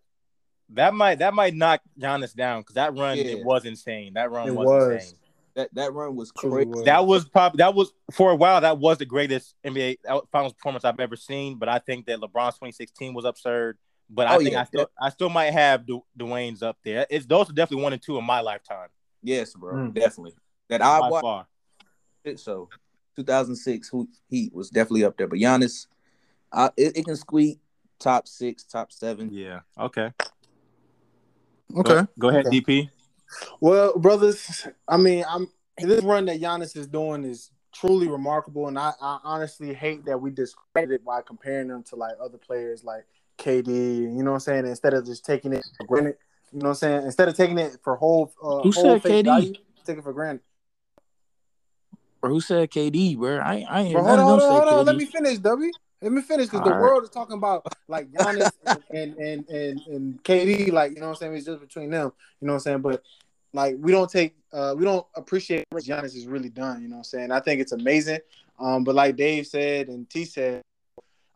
[0.70, 3.26] That might that might knock Giannis down because that run yeah.
[3.26, 4.16] it was insane.
[4.16, 5.20] That run it was, was insane.
[5.54, 6.72] That that run was crazy.
[6.86, 8.62] That was probably that was for a while.
[8.62, 9.98] That was the greatest NBA
[10.32, 11.60] Finals performance I've ever seen.
[11.60, 13.78] But I think that LeBron's 2016 was absurd.
[14.10, 17.08] But I oh, think yeah, I still I still might have du- Dwyane's up there.
[17.10, 18.90] It's those are definitely one and two in my lifetime.
[19.24, 19.94] Yes, bro, mm.
[19.94, 20.34] definitely.
[20.70, 21.50] That I By watched.
[22.24, 22.70] It, so
[23.16, 23.92] 2006
[24.30, 25.28] Heat was definitely up there.
[25.28, 25.88] But Giannis,
[26.52, 27.60] I, it, it can squeak
[28.00, 29.30] top six, top seven.
[29.32, 29.62] Yeah.
[29.80, 30.12] Okay.
[31.78, 31.94] Okay.
[31.94, 32.62] Go, go ahead, okay.
[32.62, 32.90] DP.
[33.60, 35.48] Well, brothers, I mean, I'm
[35.78, 40.20] this run that Giannis is doing is truly remarkable, and I, I honestly hate that
[40.20, 43.06] we discredit it by comparing them to like other players like
[43.38, 43.68] KD.
[43.68, 44.66] You know what I'm saying?
[44.66, 46.16] Instead of just taking it for granted,
[46.52, 47.04] you know what I'm saying?
[47.04, 49.26] Instead of taking it for whole, uh, who whole said KD?
[49.26, 49.54] Value,
[49.86, 50.42] take it for granted.
[52.22, 53.38] Or who said KD, bro?
[53.38, 54.86] I, I ain't bro, hold on, hold on, hold on.
[54.86, 55.72] Let me finish, W.
[56.02, 56.82] Let me finish because the right.
[56.82, 58.52] world is talking about like Giannis
[58.92, 61.36] and, and, and and KD, like you know what I'm saying.
[61.36, 62.12] It's just between them,
[62.42, 62.82] you know what I'm saying.
[62.82, 63.04] But
[63.54, 66.82] like we don't take, uh, we don't appreciate what Giannis has really done.
[66.82, 67.32] You know what I'm saying.
[67.32, 68.20] I think it's amazing.
[68.60, 70.62] Um, but like Dave said and T said,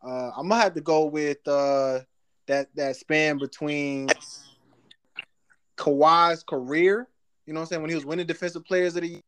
[0.02, 2.00] uh, I'm gonna have to go with uh,
[2.46, 4.08] that that span between
[5.76, 7.08] Kawhi's career.
[7.46, 9.20] You know what I'm saying when he was winning Defensive Players of the Year,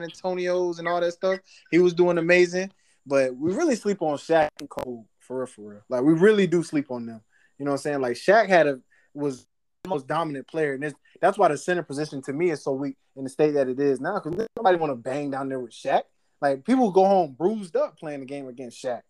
[0.00, 1.38] Antonio's and all that stuff.
[1.70, 2.70] He was doing amazing.
[3.06, 5.80] But we really sleep on Shaq and Cole for real, for real.
[5.88, 7.20] Like we really do sleep on them.
[7.58, 8.00] You know what I'm saying?
[8.00, 8.80] Like Shaq had a
[9.14, 9.46] was
[9.84, 12.96] the most dominant player, and that's why the center position to me is so weak
[13.16, 14.20] in the state that it is now.
[14.20, 16.02] Because nobody want to bang down there with Shaq.
[16.40, 19.00] Like people go home bruised up playing the game against Shaq,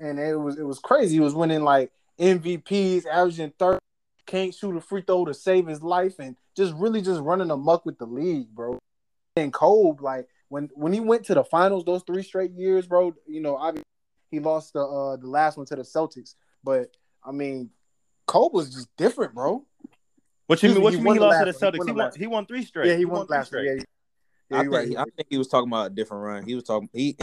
[0.00, 1.14] and it was it was crazy.
[1.14, 3.78] He was winning like MVPs, averaging 30,
[4.26, 7.86] can't shoot a free throw to save his life, and just really just running amuck
[7.86, 8.78] with the league, bro.
[9.36, 13.14] And Kobe, like when when he went to the finals those three straight years, bro.
[13.26, 13.84] You know, obviously
[14.30, 17.70] he lost the uh, the last one to the Celtics, but I mean,
[18.26, 19.64] Kobe was just different, bro.
[20.46, 20.82] What you mean?
[20.82, 21.14] What you mean?
[21.14, 21.86] He lost to the Celtics.
[21.86, 22.12] He won.
[22.16, 22.88] He won three straight.
[22.88, 23.66] Yeah, he, he won, won last straight.
[23.66, 23.82] Yeah,
[24.50, 24.96] yeah, I think, right.
[24.96, 26.44] I think he was talking about a different run.
[26.44, 26.88] He was talking.
[26.92, 27.16] He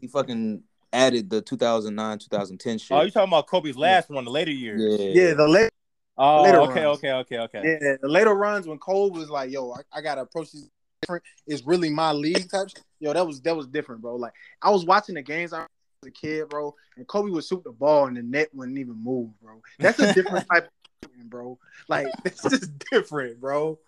[0.00, 0.62] he fucking
[0.94, 2.96] added the 2009 2010 shit.
[2.96, 4.14] Oh, you talking about Kobe's last yeah.
[4.14, 5.00] one, the later years?
[5.00, 5.70] Yeah, yeah the late.
[6.16, 6.98] Oh, later okay, runs.
[6.98, 7.78] okay, okay, okay.
[7.82, 10.70] Yeah, the later runs when Kobe was like, "Yo, I, I gotta approach this
[11.02, 11.24] different.
[11.46, 12.68] It's really my league type."
[13.00, 14.14] Yo, that was that was different, bro.
[14.16, 14.32] Like
[14.62, 15.68] I was watching the games I was
[16.06, 19.30] a kid, bro, and Kobe would shoot the ball and the net wouldn't even move,
[19.42, 19.60] bro.
[19.80, 20.70] That's a different type,
[21.02, 21.58] of bro.
[21.88, 23.78] Like it's just different, bro.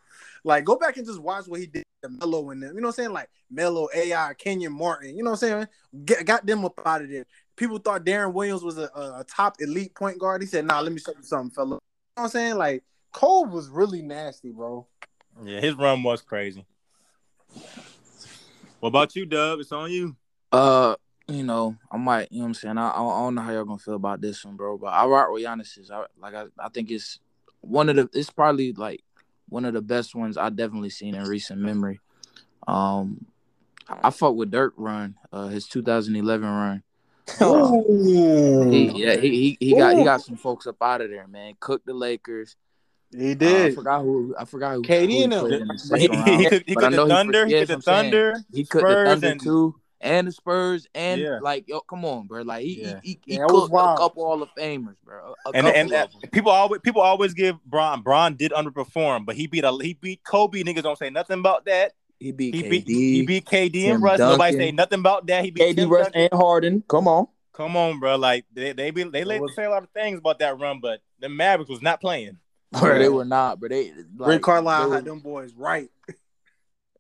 [0.43, 2.75] Like go back and just watch what he did to Melo and them.
[2.75, 3.13] You know what I'm saying?
[3.13, 5.17] Like Melo, AI, Kenyon Martin.
[5.17, 5.69] You know what I'm saying?
[6.05, 7.27] Get, got them up out of there.
[7.57, 10.43] People thought Deron Williams was a, a, a top elite point guard.
[10.43, 11.81] He said, "Nah, let me show you something, fella." You know
[12.15, 12.57] what I'm saying?
[12.57, 14.87] Like Cole was really nasty, bro.
[15.45, 16.65] Yeah, his run was crazy.
[18.81, 19.61] What about you, Dub?
[19.61, 20.17] It's on you.
[20.53, 20.97] Uh,
[21.29, 22.79] you know, I might, you know what I'm saying?
[22.79, 24.79] I, I don't know how y'all gonna feel about this one, bro.
[24.79, 25.91] But I rock with Giannis.
[25.91, 27.19] I like I, I think it's
[27.61, 29.03] one of the it's probably like
[29.49, 32.01] one of the best ones I definitely seen in recent memory.
[32.67, 33.27] Um,
[33.89, 36.83] I fought with Dirk run, uh, his 2011 run.
[38.71, 41.55] he, yeah, he he, he got he got some folks up out of there, man.
[41.59, 42.57] Cook the Lakers.
[43.11, 43.53] He did.
[43.53, 44.35] Uh, I forgot who.
[44.39, 44.83] I forgot who.
[44.83, 45.71] KD and him.
[45.97, 47.47] He, he, he, he cooked the Thunder.
[47.47, 48.45] He cooked the Thunder.
[48.53, 51.39] He cooked the Thunder too and the Spurs and yeah.
[51.43, 52.43] like yo, come on, bro.
[52.43, 53.01] Like he yeah.
[53.03, 55.35] he, he, he yeah, cooked a couple Hall of Famers, bro.
[55.55, 58.03] And and, and people always people always give Bron.
[58.03, 60.63] Bron did underperform, but he beat a he beat Kobe.
[60.63, 61.93] Niggas don't say nothing about that.
[62.19, 64.19] He beat he KD, beat he beat KD Tim and Russ.
[64.19, 65.45] Duncan, Nobody say nothing about that.
[65.45, 66.83] He beat KD, Russ, and Harden.
[66.89, 68.17] Come on, come on, bro.
[68.17, 71.01] Like they they be they let say a lot of things about that run, but
[71.21, 72.39] the Mavericks was not playing.
[72.73, 75.89] Bro, they were not, but they like, Rick Carlisle had them boys right.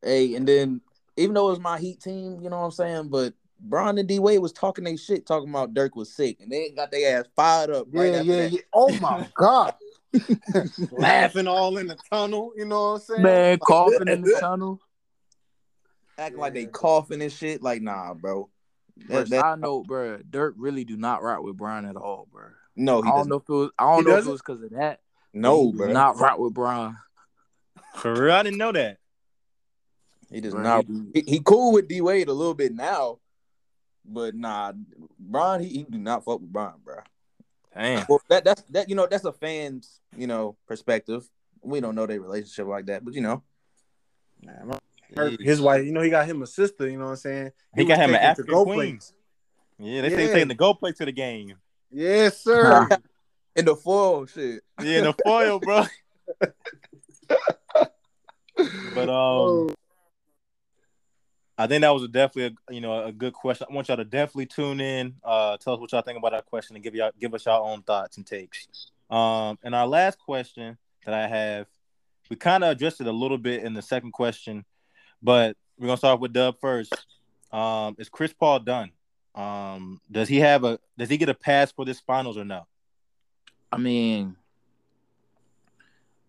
[0.02, 0.80] Hey, and then
[1.16, 4.08] even though it was my Heat team, you know what I'm saying, but Bron and
[4.08, 7.18] D Wade was talking their shit, talking about Dirk was sick, and they got their
[7.18, 7.86] ass fired up.
[7.90, 8.60] Right yeah, yeah, yeah.
[8.72, 9.74] Oh my god,
[10.92, 12.52] laughing all in the tunnel.
[12.56, 13.22] You know what I'm saying?
[13.22, 14.80] Man, coughing in the tunnel,
[16.18, 16.42] acting yeah.
[16.42, 17.62] like they coughing and shit.
[17.62, 18.50] Like, nah, bro.
[19.08, 20.18] That, that, I know, bro.
[20.28, 22.44] Dirk really do not rock with Bron at all, bro.
[22.76, 23.70] No, I don't know if it was.
[23.78, 24.20] I don't he know doesn't?
[24.20, 25.00] if it was because of that.
[25.34, 25.92] No, bro.
[25.92, 26.96] Not rock with Bron.
[27.96, 28.98] For real, I didn't know that.
[30.30, 30.86] He does bro, not.
[31.14, 33.18] He, he cool with D Wade a little bit now,
[34.04, 34.72] but nah,
[35.18, 36.96] Bron, he, he do not fuck with Bron, bro.
[37.74, 38.06] Damn.
[38.08, 41.28] Well, that that's that you know that's a fan's you know perspective.
[41.62, 43.42] We don't know their relationship like that, but you know.
[45.40, 46.88] his wife, you know, he got him a sister.
[46.88, 47.50] You know what I'm saying?
[47.74, 49.00] He, he got him an African queen.
[49.78, 50.16] Yeah, they yeah.
[50.16, 51.54] say he's taking the go play to the game.
[51.90, 52.88] Yes, sir.
[53.54, 54.62] in the foil, shit.
[54.82, 55.84] Yeah, in the foil, bro.
[58.56, 59.70] but um, oh.
[61.58, 63.66] I think that was a definitely a you know a good question.
[63.70, 65.14] I want y'all to definitely tune in.
[65.24, 67.68] Uh, tell us what y'all think about that question and give y'all give us y'all
[67.70, 68.90] own thoughts and takes.
[69.08, 71.66] Um, and our last question that I have,
[72.28, 74.64] we kind of addressed it a little bit in the second question,
[75.22, 76.92] but we're gonna start with Dub first.
[77.52, 78.90] Um, is Chris Paul done?
[79.34, 82.66] Um, does he have a does he get a pass for this finals or no?
[83.72, 84.36] I mean,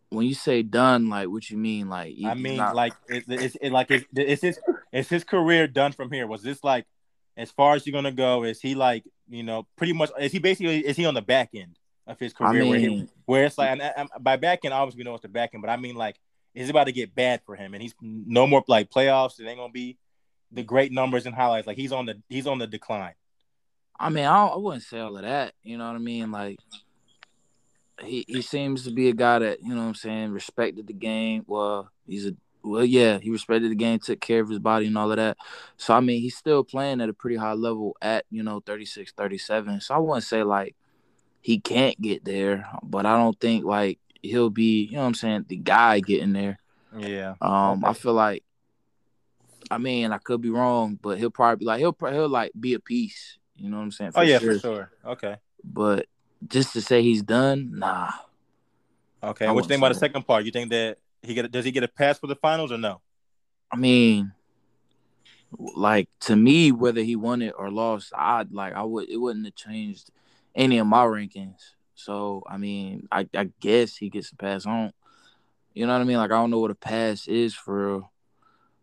[0.10, 1.90] when you say done, like what you mean?
[1.90, 2.76] Like I mean, not...
[2.76, 4.60] like it's it's it, like it's, it's his
[4.92, 6.28] is his career done from here?
[6.28, 6.86] Was this like
[7.36, 8.44] as far as you're gonna go?
[8.44, 10.10] Is he like you know pretty much?
[10.20, 12.80] Is he basically is he on the back end of his career I mean, where,
[12.80, 15.52] he, where it's like and, and by back end obviously we know it's the back
[15.54, 16.20] end, but I mean like
[16.54, 19.40] it's about to get bad for him and he's no more like playoffs.
[19.40, 19.98] It ain't gonna be
[20.52, 21.68] the great numbers and highlights.
[21.68, 23.14] Like he's on the he's on the decline.
[24.00, 25.54] I mean, I, I wouldn't say all of that.
[25.64, 26.32] You know what I mean?
[26.32, 26.58] Like
[28.02, 30.94] he he seems to be a guy that you know what I'm saying respected the
[30.94, 31.44] game.
[31.48, 32.36] Well, he's a
[32.68, 35.38] well, yeah, he respected the game, took care of his body and all of that.
[35.78, 39.12] So I mean, he's still playing at a pretty high level at you know 36,
[39.14, 39.82] 37.
[39.82, 40.76] So I wouldn't say like
[41.42, 45.14] he can't get there, but I don't think like he'll be you know what I'm
[45.14, 46.60] saying the guy getting there.
[46.98, 47.36] Yeah.
[47.42, 47.92] Um, okay.
[47.92, 48.44] I feel like.
[49.70, 52.80] I mean, I could be wrong, but he'll probably like he'll he'll like be a
[52.80, 53.38] piece.
[53.58, 54.12] You know what I'm saying?
[54.16, 54.54] Oh yeah, sure.
[54.54, 54.92] for sure.
[55.06, 55.36] Okay.
[55.62, 56.06] But
[56.48, 58.12] just to say he's done, nah.
[59.22, 59.48] Okay.
[59.50, 60.46] what you think about the second part?
[60.46, 63.02] You think that he get does he get a pass for the finals or no?
[63.72, 64.34] I mean,
[65.58, 69.46] like to me, whether he won it or lost, I like I would it wouldn't
[69.46, 70.12] have changed
[70.56, 71.62] any of my rankings.
[71.96, 74.94] So I mean, I, I guess he gets a pass on.
[75.74, 76.18] You know what I mean?
[76.18, 78.08] Like I don't know what a pass is for.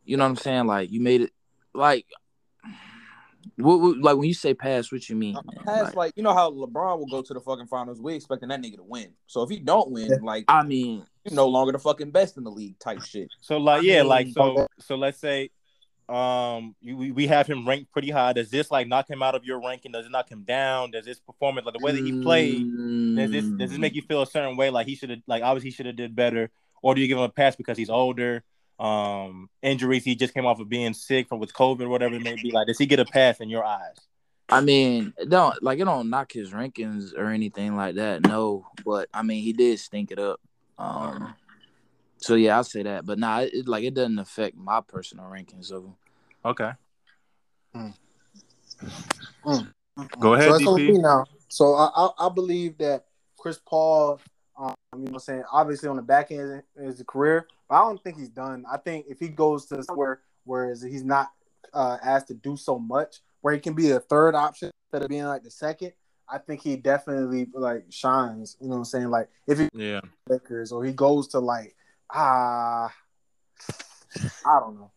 [0.05, 0.67] You know what I'm saying?
[0.67, 1.33] Like you made it.
[1.73, 2.07] Like
[3.57, 5.37] What, what, like when you say pass, what you mean?
[5.65, 8.01] Pass, like, like, you know how LeBron will go to the fucking finals.
[8.01, 9.13] We expecting that nigga to win.
[9.27, 12.45] So if he don't win, like I mean, you're no longer the fucking best in
[12.45, 13.29] the league type shit.
[13.41, 14.67] So like, yeah, mean, like so.
[14.81, 15.51] So let's say,
[16.09, 18.33] um, you, we we have him ranked pretty high.
[18.33, 19.93] Does this like knock him out of your ranking?
[19.93, 20.91] Does it knock him down?
[20.91, 22.67] Does this performance, like the way that he played,
[23.17, 24.71] does this does this make you feel a certain way?
[24.71, 26.51] Like he should have, like obviously he should have did better,
[26.83, 28.45] or do you give him a pass because he's older?
[28.81, 32.23] um injuries he just came off of being sick from with COVID or whatever it
[32.23, 32.51] may be.
[32.51, 33.97] Like, does he get a pass in your eyes?
[34.49, 38.23] I mean, don't like it don't knock his rankings or anything like that.
[38.23, 40.41] No, but I mean he did stink it up.
[40.79, 41.35] Um
[42.25, 43.05] so yeah, I'll say that.
[43.05, 45.95] But nah, it, like it doesn't affect my personal rankings of them.
[46.45, 46.71] Okay.
[47.77, 47.95] Mm.
[49.45, 49.73] Mm.
[50.19, 51.01] Go ahead, so DP.
[51.03, 51.25] now.
[51.49, 53.05] So I, I, I believe that
[53.39, 54.21] Chris Paul,
[54.59, 57.77] um, you know, what I'm saying obviously on the back end is a career, but
[57.77, 58.65] I don't think he's done.
[58.71, 61.31] I think if he goes to somewhere where he's not
[61.75, 65.09] uh, asked to do so much, where he can be a third option instead of
[65.11, 65.93] being like the second,
[66.29, 68.57] I think he definitely like shines.
[68.61, 69.11] You know what I'm saying?
[69.11, 71.75] Like if he yeah Lakers or he goes to like
[72.11, 72.93] ah,
[74.47, 74.91] I don't know,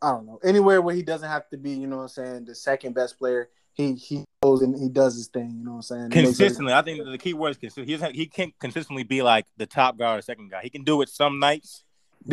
[0.00, 1.70] I don't know anywhere where he doesn't have to be.
[1.70, 2.44] You know what I'm saying?
[2.44, 3.48] The second best player.
[3.74, 5.54] He he goes and he does his thing.
[5.56, 6.10] You know what I'm saying?
[6.10, 7.86] Consistently, I think the key word is consistent.
[7.86, 10.62] He he can't consistently be like the top guy or the second guy.
[10.62, 11.84] He can do it some nights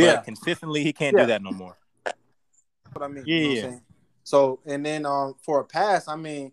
[0.03, 0.21] yeah.
[0.21, 1.23] consistently, he can't yeah.
[1.23, 1.77] do that no more.
[2.93, 3.37] What I mean, yeah.
[3.37, 3.81] You know
[4.23, 6.51] so and then um for a pass, I mean,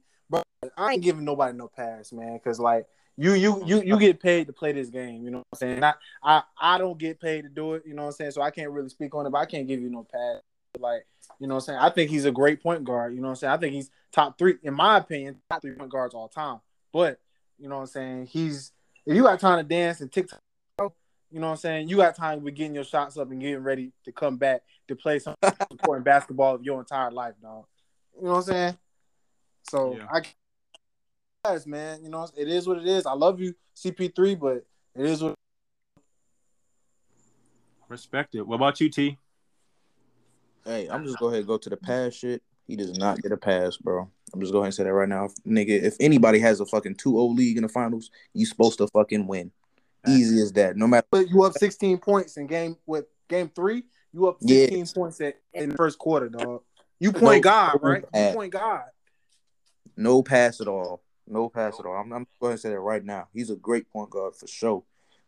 [0.76, 2.86] I ain't giving nobody no pass, man, because like
[3.16, 5.22] you you you you get paid to play this game.
[5.22, 5.84] You know what I'm saying?
[5.84, 7.84] I I I don't get paid to do it.
[7.86, 8.30] You know what I'm saying?
[8.32, 10.40] So I can't really speak on it, but I can't give you no pass.
[10.78, 11.06] Like
[11.38, 11.78] you know what I'm saying?
[11.80, 13.14] I think he's a great point guard.
[13.14, 13.52] You know what I'm saying?
[13.52, 16.60] I think he's top three in my opinion, top three point guards all time.
[16.92, 17.20] But
[17.58, 18.26] you know what I'm saying?
[18.26, 18.72] He's
[19.04, 20.40] if you got time to dance and TikTok
[21.32, 21.88] you know what I'm saying?
[21.88, 24.94] You got time with getting your shots up and getting ready to come back to
[24.94, 25.34] play some
[25.70, 27.64] important basketball of your entire life, dog.
[28.16, 28.78] You know what I'm saying?
[29.70, 30.06] So yeah.
[30.12, 30.20] I
[31.45, 33.05] guess, man, you know, it is what it is.
[33.05, 34.64] I love you, CP3, but
[34.95, 35.34] it is what
[37.88, 38.47] Respect it.
[38.47, 39.18] What about you, T?
[40.64, 42.43] Hey, I'm just go ahead and go to the pass shit.
[42.68, 44.09] He does not get a pass, bro.
[44.32, 45.28] I'm just going to say that right now.
[45.45, 49.26] Nigga, if anybody has a fucking 2-0 league in the finals, you supposed to fucking
[49.26, 49.51] win.
[50.07, 50.76] Easy as that.
[50.76, 53.82] No matter But you up 16 points in game with game three,
[54.12, 54.84] you up 16 yeah.
[54.95, 56.62] points at, in the first quarter, dog.
[57.01, 58.05] You point no, God, right?
[58.14, 58.84] You point God.
[59.97, 61.03] No pass at all.
[61.27, 61.95] No pass at all.
[61.95, 63.29] I'm, I'm going to say that right now.
[63.33, 64.83] He's a great point guard for sure.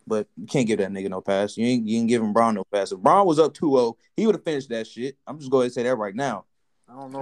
[0.07, 1.57] But you can't give that nigga no pass.
[1.57, 2.93] You ain't you ain't giving Bron no pass.
[2.93, 5.17] If Bron was up 2-0, he would have finished that shit.
[5.27, 6.45] I'm just going to say that right now.
[6.89, 7.21] I don't know.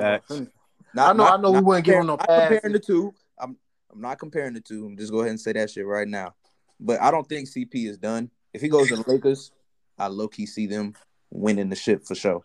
[0.94, 1.24] Not, I know.
[1.24, 2.48] Not, I know we wouldn't give him no pass.
[2.48, 3.56] Comparing the two, I'm
[3.92, 4.86] I'm not comparing the two.
[4.86, 6.34] I'm just go ahead and say that shit right now.
[6.80, 8.30] But I don't think CP is done.
[8.52, 9.52] If he goes to the Lakers,
[9.98, 10.94] I low key see them
[11.30, 12.42] winning the ship for sure.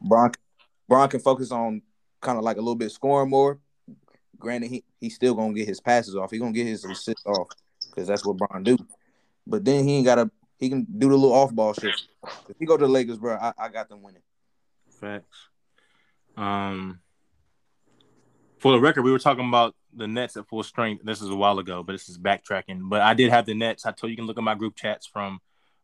[0.00, 0.32] Bron,
[0.88, 1.82] Bron can focus on
[2.20, 3.58] kind of like a little bit scoring more.
[4.44, 6.30] Granted, he he's still gonna get his passes off.
[6.30, 7.48] He's gonna get his assists off
[7.88, 8.76] because that's what Bron do.
[9.46, 10.30] But then he ain't gotta.
[10.58, 11.94] He can do the little off ball shit.
[12.48, 14.22] If he go to the Lakers, bro, I, I got them winning.
[15.00, 15.48] Facts.
[16.36, 17.00] Um,
[18.58, 21.04] for the record, we were talking about the Nets at full strength.
[21.04, 22.88] This is a while ago, but this is backtracking.
[22.88, 23.86] But I did have the Nets.
[23.86, 25.40] I told you, you can look at my group chats from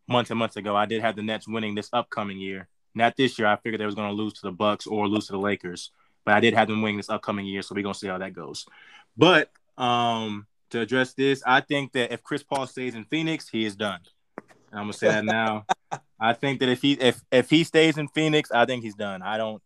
[0.07, 0.77] months and months ago.
[0.77, 2.69] I did have the Nets winning this upcoming year.
[2.95, 3.49] Not this year.
[3.49, 5.93] I figured they was going to lose to the Bucks or lose to the Lakers.
[6.25, 8.35] But I did have them winning this upcoming year, so we're gonna see how that
[8.35, 8.67] goes.
[9.17, 13.65] But um, to address this, I think that if Chris Paul stays in Phoenix, he
[13.65, 14.01] is done.
[14.39, 15.67] And I'm gonna say that now.
[16.21, 19.23] I think that if he if if he stays in Phoenix, I think he's done.
[19.23, 19.63] I don't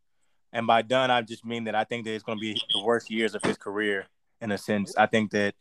[0.55, 2.83] and by done, I just mean that I think that it's going to be the
[2.85, 4.07] worst years of his career
[4.41, 4.97] in a sense.
[4.97, 5.55] I think that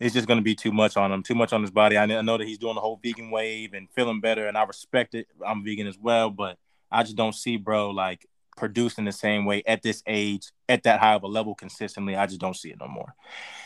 [0.00, 1.96] it's just going to be too much on him, too much on his body.
[1.96, 5.14] I know that he's doing the whole vegan wave and feeling better, and I respect
[5.14, 5.28] it.
[5.46, 6.58] I'm vegan as well, but
[6.90, 11.00] I just don't see bro like producing the same way at this age, at that
[11.00, 12.16] high of a level consistently.
[12.16, 13.14] I just don't see it no more.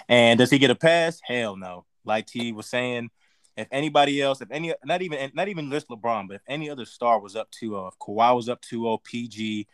[0.08, 1.20] And does he get a pass?
[1.24, 1.84] Hell no.
[2.04, 3.10] Like T was saying,
[3.56, 6.84] if anybody else, if any, not even not even list LeBron, but if any other
[6.84, 9.66] star was up to, uh, if Kawhi was up to, oh, PG,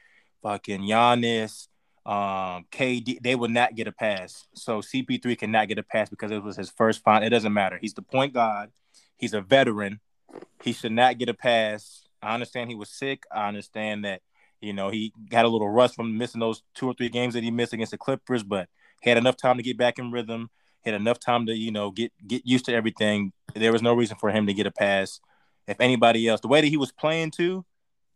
[0.43, 1.69] fucking Giannis,
[2.07, 4.47] um, KD, they would not get a pass.
[4.55, 7.27] So CP3 cannot get a pass because it was his first final.
[7.27, 7.79] It doesn't matter.
[7.81, 8.71] He's the point guard.
[9.17, 10.01] He's a veteran.
[10.63, 12.07] He should not get a pass.
[12.23, 13.25] I understand he was sick.
[13.31, 14.23] I understand that,
[14.61, 17.43] you know, he got a little rust from missing those two or three games that
[17.43, 18.69] he missed against the Clippers, but
[19.03, 20.51] he had enough time to get back in rhythm.
[20.85, 23.33] Had enough time to, you know, get get used to everything.
[23.55, 25.21] There was no reason for him to get a pass.
[25.67, 27.65] If anybody else, the way that he was playing too,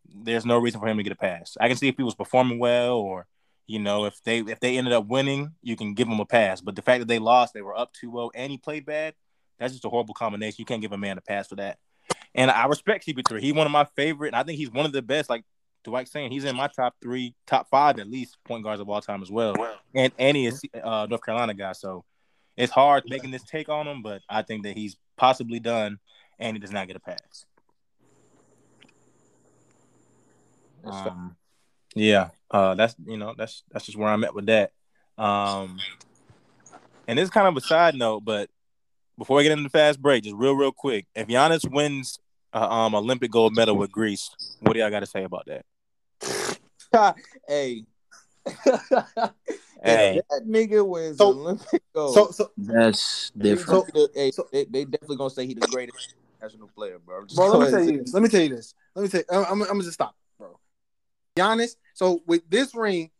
[0.09, 1.57] there's no reason for him to get a pass.
[1.61, 3.27] I can see if he was performing well or
[3.67, 6.61] you know, if they if they ended up winning, you can give them a pass.
[6.61, 9.15] But the fact that they lost, they were up 2-0 and he played bad,
[9.61, 10.57] that's just a horrible combination.
[10.59, 11.79] You can't give a man a pass for that.
[12.35, 13.41] And I respect CP3.
[13.41, 15.45] He's one of my favorite, and I think he's one of the best, like
[15.85, 19.01] Dwight saying he's in my top three, top five at least point guards of all
[19.01, 19.55] time as well,
[19.95, 21.73] and and he is uh, North Carolina guy.
[21.73, 22.05] So
[22.57, 25.99] it's hard making this take on him, but I think that he's possibly done,
[26.39, 27.47] and he does not get a pass.
[30.85, 31.37] Um,
[31.95, 34.73] yeah, uh, that's you know that's that's just where I'm at with that.
[35.19, 35.79] Um,
[37.07, 38.51] and this is kind of a side note, but
[39.19, 42.19] before we get into the fast break, just real real quick, if Giannis wins
[42.53, 44.31] uh, um Olympic gold medal with Greece,
[44.61, 47.17] what do y'all got to say about that?
[47.49, 47.85] hey.
[49.83, 52.15] Hey, that nigga wins So- Olympic gold.
[52.15, 53.87] So, so, That's different.
[53.87, 57.25] definitely- hey, so- they, they definitely gonna say he the greatest national player, bro.
[57.25, 58.13] Just bro, let me tell you this.
[58.13, 58.75] Let me tell you this.
[58.95, 59.21] Let me tell.
[59.21, 60.59] You, I'm, I'm, I'm gonna just stop, bro.
[61.35, 61.77] Giannis.
[61.95, 63.11] So with this ring,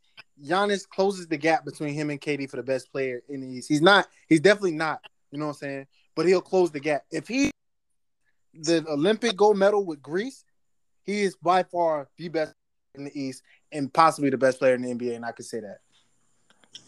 [0.45, 3.69] Giannis closes the gap between him and KD for the best player in the East.
[3.69, 4.07] He's not.
[4.29, 5.01] He's definitely not.
[5.31, 5.87] You know what I'm saying?
[6.15, 7.50] But he'll close the gap if he
[8.55, 10.45] the Olympic gold medal with Greece.
[11.05, 12.55] He is by far the best
[12.95, 13.43] in the East
[13.73, 15.79] and possibly the best player in the NBA, and I could say that.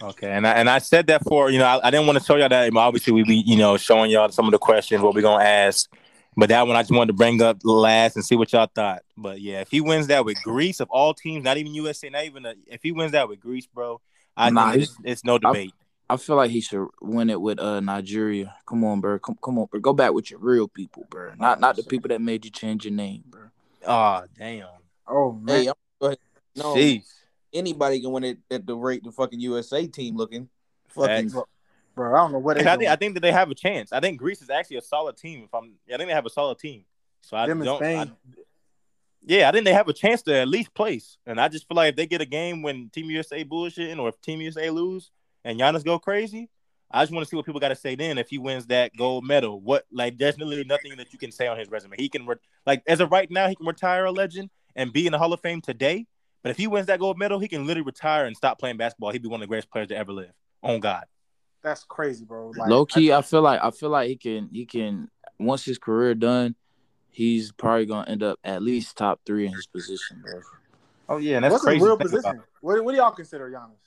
[0.03, 2.25] Okay, and I, and I said that for you know I, I didn't want to
[2.25, 2.75] show y'all that.
[2.75, 5.91] Obviously, we be you know showing y'all some of the questions what we're gonna ask.
[6.35, 9.03] But that one I just wanted to bring up last and see what y'all thought.
[9.17, 12.25] But yeah, if he wins that with Greece of all teams, not even USA, not
[12.25, 14.01] even a, if he wins that with Greece, bro,
[14.37, 15.75] I Nah, it's, it's no debate.
[16.13, 18.55] I feel like he should win it with uh Nigeria.
[18.67, 19.19] Come on, bro.
[19.19, 19.81] Come, come on, bro.
[19.81, 21.33] Go back with your real people, bro.
[21.39, 23.45] Not not the people that made you change your name, bro.
[23.87, 24.67] Oh damn,
[25.09, 25.63] Oh man.
[25.63, 26.19] Hey, I'm go ahead.
[26.55, 27.07] No, jeez,
[27.55, 30.51] anybody can win it at the rate the fucking USA team looking.
[30.89, 31.47] Fucking Facts.
[31.95, 33.91] bro, I don't know what I think, I think that they have a chance.
[33.91, 35.45] I think Greece is actually a solid team.
[35.45, 36.85] If I'm, I think they have a solid team.
[37.23, 37.79] So I Them don't.
[37.79, 37.99] Spain.
[37.99, 38.43] I,
[39.25, 41.17] yeah, I think they have a chance to at least place.
[41.27, 44.11] And I just feel like if they get a game when Team USA bullshitting or
[44.11, 45.11] if Team USA lose
[45.45, 46.49] and Giannis go crazy,
[46.91, 48.95] I just want to see what people got to say then if he wins that
[48.97, 49.61] gold medal.
[49.61, 51.97] What like there's literally nothing that you can say on his resume.
[51.97, 52.37] He can re-
[52.67, 55.33] like as of right now he can retire a legend and be in the Hall
[55.33, 56.07] of Fame today.
[56.43, 59.11] But if he wins that gold medal, he can literally retire and stop playing basketball.
[59.11, 60.33] He'd be one of the greatest players to ever live.
[60.63, 61.05] On God.
[61.63, 62.53] That's crazy, bro.
[62.57, 65.79] Like, Low key, I, feel like I feel like he can he can once his
[65.79, 66.57] career done,
[67.11, 70.41] he's probably gonna end up at least top three in his position, bro.
[71.09, 71.79] Oh yeah, and that's what's crazy.
[71.79, 72.31] his real to think about.
[72.31, 72.45] position?
[72.61, 73.79] What, what do y'all consider Giannis?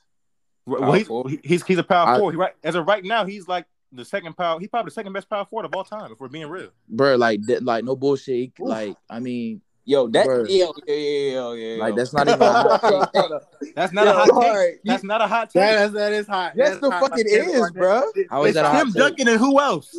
[0.66, 2.32] Well, he's, he's he's a power I- forward.
[2.34, 4.60] He right as of right now, he's like the second power.
[4.60, 6.12] He's probably the second best power forward of all time.
[6.12, 8.52] If we're being real, Bro, like that, like no bullshit.
[8.60, 8.68] Oof.
[8.68, 10.46] like I mean, yo, that Bro.
[10.46, 12.42] yo, yeah, yeah, yeah, yeah, like that's not even.
[12.42, 13.76] a hot take.
[13.76, 14.34] that's not Yo, a hot take.
[14.36, 14.74] alright.
[14.84, 15.62] That's not a hot take.
[15.62, 16.54] That is, that is hot.
[16.56, 17.02] Yes, That's the hot.
[17.02, 18.12] fuck Like it Kevin is, bro.
[18.30, 18.92] How is it's that hot Tim?
[18.92, 19.96] Duncan and who else?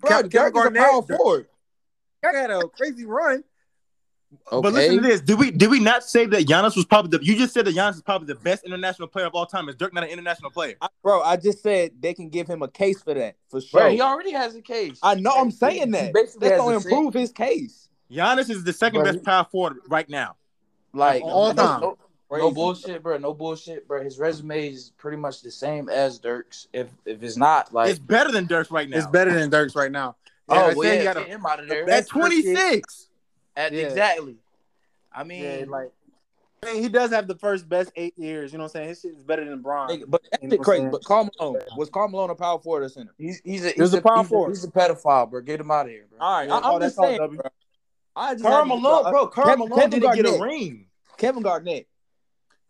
[0.00, 1.46] Bro, Kevin Dirk is a Garnett- power forward.
[2.22, 3.44] Dirk had a crazy run.
[4.52, 4.60] Okay.
[4.62, 7.24] But listen to this: Did we did we not say that Giannis was probably the?
[7.24, 9.68] You just said that Giannis is probably the best international player of all time.
[9.70, 10.74] Is Dirk not an international player?
[10.82, 13.80] I- bro, I just said they can give him a case for that for sure.
[13.80, 14.98] Bro, he already has a case.
[15.02, 16.12] I know I'm saying that.
[16.12, 17.88] basically That's gonna the same- improve his case.
[18.10, 20.36] Giannis is the second Bro, best power forward right now.
[20.92, 21.80] Like All no, time.
[21.80, 21.98] no, no
[22.30, 22.54] Crazy.
[22.54, 23.16] bullshit, bro.
[23.18, 24.02] No bullshit, bro.
[24.02, 26.68] His resume is pretty much the same as Dirk's.
[26.74, 28.98] If if it's not like, it's better than Dirk's right now.
[28.98, 30.16] It's better than Dirk's right now.
[30.50, 31.88] oh I well, yeah, he got get a, him out of there.
[31.88, 33.07] At 26.
[33.58, 33.82] At, yeah.
[33.82, 34.36] Exactly.
[35.12, 35.90] I mean, yeah, like.
[36.62, 38.52] I mean, he does have the first best eight years.
[38.52, 38.88] You know what I'm saying?
[38.88, 39.90] His shit is better than Bron.
[39.90, 40.84] Nigga, But that You know shit what crazy.
[40.84, 43.14] I'm But Karl Malone was Karl Malone a power forward or center?
[43.18, 44.50] he's he's a He was he's a power he's forward.
[44.50, 45.40] He's a pedophile, bro.
[45.40, 46.18] Get him out of here, bro.
[46.20, 47.18] All right, Yeah, I, oh, am just that's all, saying.
[47.18, 47.40] W.
[47.40, 47.50] Bro.
[48.16, 49.26] I just Karl Malone, bro.
[49.28, 50.86] Karl Kevin- Malone Kevin didn't get a ring.
[51.16, 51.86] Kevin Garnett.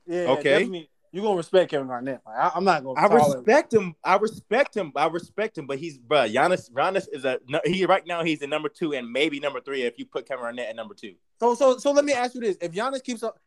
[0.07, 0.43] Yeah, Okay.
[0.43, 0.91] definitely.
[1.11, 2.21] You gonna respect Kevin Garnett?
[2.27, 3.01] Like, I, I'm not gonna.
[3.01, 3.95] I respect him.
[4.05, 4.93] I respect him.
[4.95, 5.67] I respect him.
[5.67, 6.27] But he's, bro.
[6.29, 6.71] Giannis.
[6.71, 8.23] Giannis is a he right now.
[8.23, 10.95] He's the number two and maybe number three if you put Kevin Garnett at number
[10.95, 11.15] two.
[11.41, 13.39] So, so, so let me ask you this: If Giannis keeps up,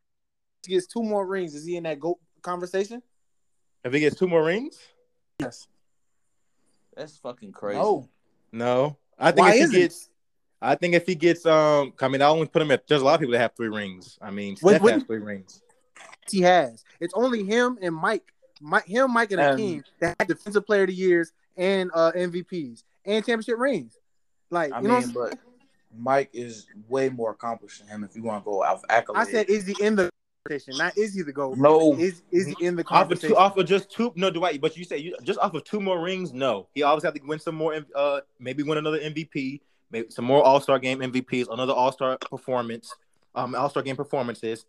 [0.68, 3.01] gets two more rings, is he in that goat conversation?
[3.84, 4.78] If he gets two more rings,
[5.39, 5.68] Yes.
[6.95, 7.80] That's fucking crazy.
[7.80, 8.09] No.
[8.51, 8.97] no.
[9.18, 9.80] I think Why if he isn't?
[9.80, 10.09] gets,
[10.62, 12.86] I think if he gets, um, I mean, I only put him at.
[12.88, 14.18] There's a lot of people that have three rings.
[14.22, 15.62] I mean, What- Steph what- has three rings.
[16.30, 16.84] He has.
[16.99, 18.32] It's only him and Mike,
[18.62, 22.12] Mike, him, Mike, and Um, Akeem that had defensive player of the years and uh
[22.16, 23.97] MVPs and championship rings.
[24.49, 25.38] Like, I you know, mean, but
[25.97, 28.04] Mike is way more accomplished than him.
[28.04, 30.10] If you want to go off accolades, I said, is he in the
[30.45, 30.78] conversation?
[30.78, 31.56] Not is he the goal?
[31.56, 31.93] no.
[31.97, 33.36] Is is he in the Off of two, conversation?
[33.38, 34.14] off of just two.
[34.16, 34.62] No, Dwight.
[34.62, 36.32] But you say you just off of two more rings.
[36.34, 37.78] No, he always have to win some more.
[37.95, 39.62] Uh, maybe win another MVP.
[39.91, 41.47] Maybe some more All Star Game MVPs.
[41.52, 42.93] Another All Star performance.
[43.36, 44.66] Um, All Star Game performances.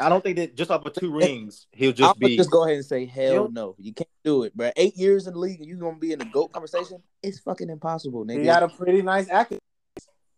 [0.00, 2.36] I don't think that just off of two rings he'll I'm just gonna be.
[2.36, 3.46] just go ahead and say hell Yo.
[3.46, 3.74] no.
[3.78, 4.70] You can't do it, bro.
[4.76, 7.02] Eight years in the league and you gonna be in the goat conversation?
[7.22, 8.40] It's fucking impossible, nigga.
[8.40, 9.60] He got a pretty nice accolade.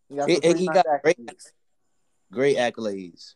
[0.08, 1.44] He got, He- he nice got great- accolades.
[2.30, 3.34] Great accolades.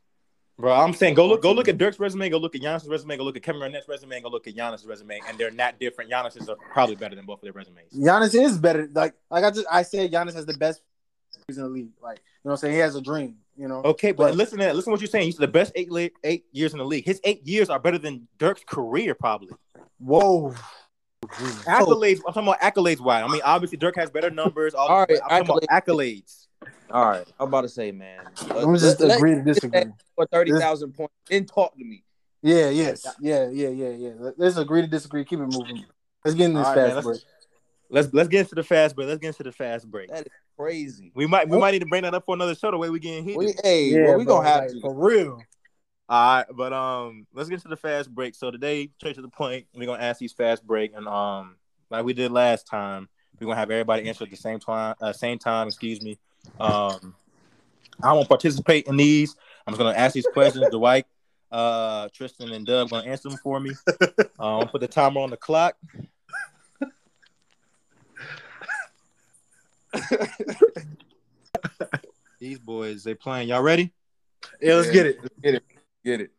[0.58, 3.16] Bro, I'm saying go look, go look at Dirk's resume, go look at Giannis' resume,
[3.16, 5.80] go look at Kevin Garnett's resume, and go look at Giannis' resume, and they're not
[5.80, 6.10] different.
[6.10, 7.90] Giannis is probably better than both of their resumes.
[7.94, 8.86] Giannis is better.
[8.92, 10.82] Like like I just I said, Giannis has the best
[11.48, 11.92] in the league.
[12.02, 13.38] Like you know, what I'm saying he has a dream.
[13.56, 13.82] You know.
[13.82, 14.76] Okay, but, but listen to that.
[14.76, 15.26] Listen to what you're saying.
[15.26, 15.90] He's the best eight
[16.24, 17.04] eight years in the league.
[17.04, 19.50] His eight years are better than Dirk's career, probably.
[19.98, 20.54] Whoa.
[21.24, 22.20] Accolades.
[22.26, 23.00] I'm talking about accolades.
[23.00, 23.22] Why?
[23.22, 24.74] I mean, obviously Dirk has better numbers.
[24.74, 25.68] All, all right, I'm talking accolades.
[25.68, 26.46] about accolades.
[26.90, 28.24] All right, I'm about to say, man.
[28.48, 29.84] Let me just let, agree to disagree.
[30.14, 32.04] For thirty thousand points, and talk to me.
[32.42, 34.30] Yeah, yes, yeah, yeah, yeah, yeah.
[34.36, 35.24] Let's agree to disagree.
[35.24, 35.84] Keep it moving.
[36.24, 37.20] Let's get in this right, fast man, break.
[37.88, 39.08] Let's let's get into the fast break.
[39.08, 40.10] Let's get into the fast break.
[40.62, 41.12] That is crazy.
[41.14, 42.70] We might we might need to bring that up for another show.
[42.70, 43.38] The way we getting heated.
[43.38, 45.42] We, hey, yeah, well, we bro, gonna have like, to for real.
[46.08, 48.34] All right, but um, let's get to the fast break.
[48.34, 51.56] So today, straight to the point, we're gonna ask these fast break, and um,
[51.90, 53.08] like we did last time,
[53.40, 54.94] we're gonna have everybody answer at the same time.
[55.00, 56.18] Uh, same time, excuse me.
[56.60, 57.14] Um,
[58.02, 59.36] I won't participate in these.
[59.66, 60.66] I'm just gonna ask these questions.
[60.70, 61.06] Dwight,
[61.50, 63.72] uh, Tristan, and Doug gonna answer them for me.
[64.38, 65.76] Um, put the timer on the clock.
[72.40, 73.48] these boys, they playing.
[73.48, 73.92] Y'all ready?
[74.60, 75.18] Yeah, let's yeah, get it.
[75.22, 75.64] Let's get it.
[76.04, 76.30] Get it.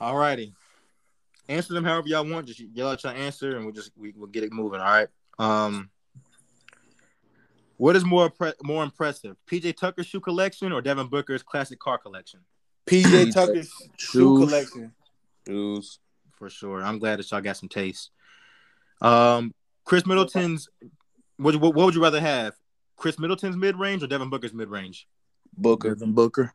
[0.00, 0.54] All righty.
[1.48, 2.46] Answer them however y'all want.
[2.46, 4.80] Just yell out your answer, and we'll just we, will get it moving.
[4.80, 5.08] All right.
[5.38, 5.90] Um,
[7.76, 12.40] what is more more impressive, PJ Tucker's shoe collection or Devin Booker's classic car collection?
[12.86, 14.92] PJ Tucker's shoe collection.
[15.46, 15.98] Shoes.
[16.32, 16.82] For sure.
[16.82, 18.10] I'm glad that y'all got some taste.
[19.00, 19.52] Um,
[19.84, 20.68] Khris Middleton's.
[21.36, 22.54] What, what, what would you rather have?
[22.96, 25.08] Khris Middleton's mid range or Devin Booker's mid range?
[25.56, 25.90] Booker.
[25.90, 26.54] Devin Booker.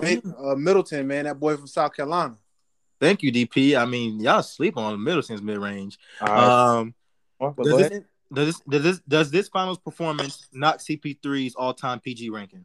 [0.00, 2.36] Hey, uh, Middleton, man, that boy from South Carolina.
[3.00, 3.76] Thank you, DP.
[3.76, 5.98] I mean, y'all sleep on Middleton's mid range.
[6.20, 6.78] Right.
[6.78, 6.94] Um,
[7.40, 8.00] does this,
[8.32, 12.64] does this, does this does this finals performance knock CP3's all time PG ranking?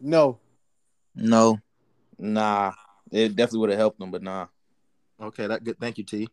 [0.00, 0.38] No.
[1.14, 1.60] No.
[2.18, 2.72] Nah.
[3.10, 4.46] It definitely would have helped them, but nah.
[5.20, 5.78] Okay, that good.
[5.78, 6.28] Thank you, T.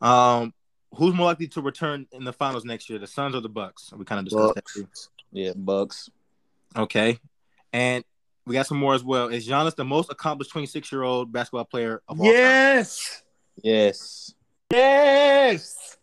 [0.00, 0.52] Um,
[0.96, 3.92] who's more likely to return in the finals next year, the Suns or the Bucks?
[3.96, 4.74] We kind of discussed Bucks.
[4.74, 4.88] that too.
[5.32, 6.10] Yeah, Bucks.
[6.76, 7.18] Okay,
[7.72, 8.04] and
[8.46, 9.28] we got some more as well.
[9.28, 13.08] Is Giannis the most accomplished 26 year old basketball player of all yes.
[13.08, 13.22] time?
[13.62, 14.34] Yes.
[14.70, 15.96] Yes.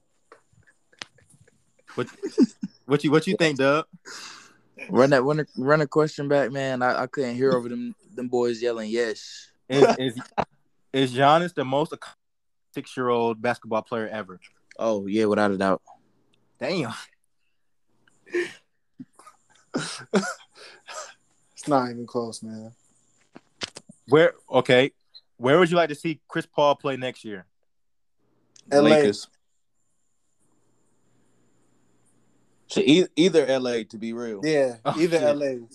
[1.96, 2.08] What
[2.86, 3.86] what you what you think, Doug?
[4.90, 6.82] Run that run a, run a question back, man.
[6.82, 9.52] I, I couldn't hear over them them boys yelling yes.
[9.70, 10.20] Is is,
[10.92, 11.94] is Giannis the most
[12.74, 14.40] six year old basketball player ever?
[14.78, 15.82] Oh yeah, without a doubt.
[16.60, 16.94] Damn.
[19.74, 22.72] it's not even close, man.
[24.08, 24.92] Where okay,
[25.38, 27.46] where would you like to see Chris Paul play next year?
[28.72, 28.82] LA.
[28.82, 29.28] Lakers.
[32.68, 34.42] So e- either LA to be real.
[34.44, 35.36] Yeah, oh, either shit.
[35.36, 35.68] LA.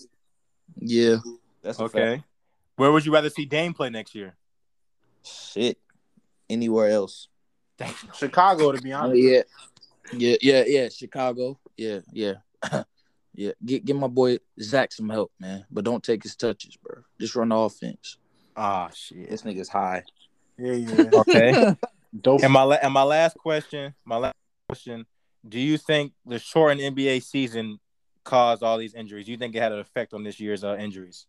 [0.77, 1.17] Yeah,
[1.61, 2.15] that's okay.
[2.17, 2.23] Fact.
[2.75, 4.35] Where would you rather see Dame play next year?
[5.23, 5.77] Shit,
[6.49, 7.27] anywhere else.
[8.15, 9.21] Chicago, to be honest.
[9.21, 9.41] yeah,
[10.13, 10.89] yeah, yeah, yeah.
[10.89, 11.59] Chicago.
[11.77, 12.33] Yeah, yeah,
[13.33, 13.51] yeah.
[13.65, 15.65] Get get my boy Zach some help, man.
[15.71, 17.03] But don't take his touches, bro.
[17.19, 18.17] Just run the offense.
[18.55, 19.29] Ah, oh, shit.
[19.29, 20.03] This nigga's high.
[20.57, 21.09] Yeah, yeah.
[21.13, 22.43] Okay.
[22.43, 24.35] and my and my last question, my last
[24.67, 25.05] question
[25.47, 27.79] do you think the shortened NBA season
[28.23, 29.25] caused all these injuries?
[29.25, 31.25] Do you think it had an effect on this year's uh, injuries?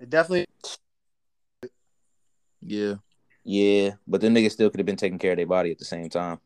[0.00, 0.46] It definitely.
[2.60, 2.94] Yeah.
[3.50, 5.84] Yeah, but the niggas still could have been taking care of their body at the
[5.86, 6.38] same time.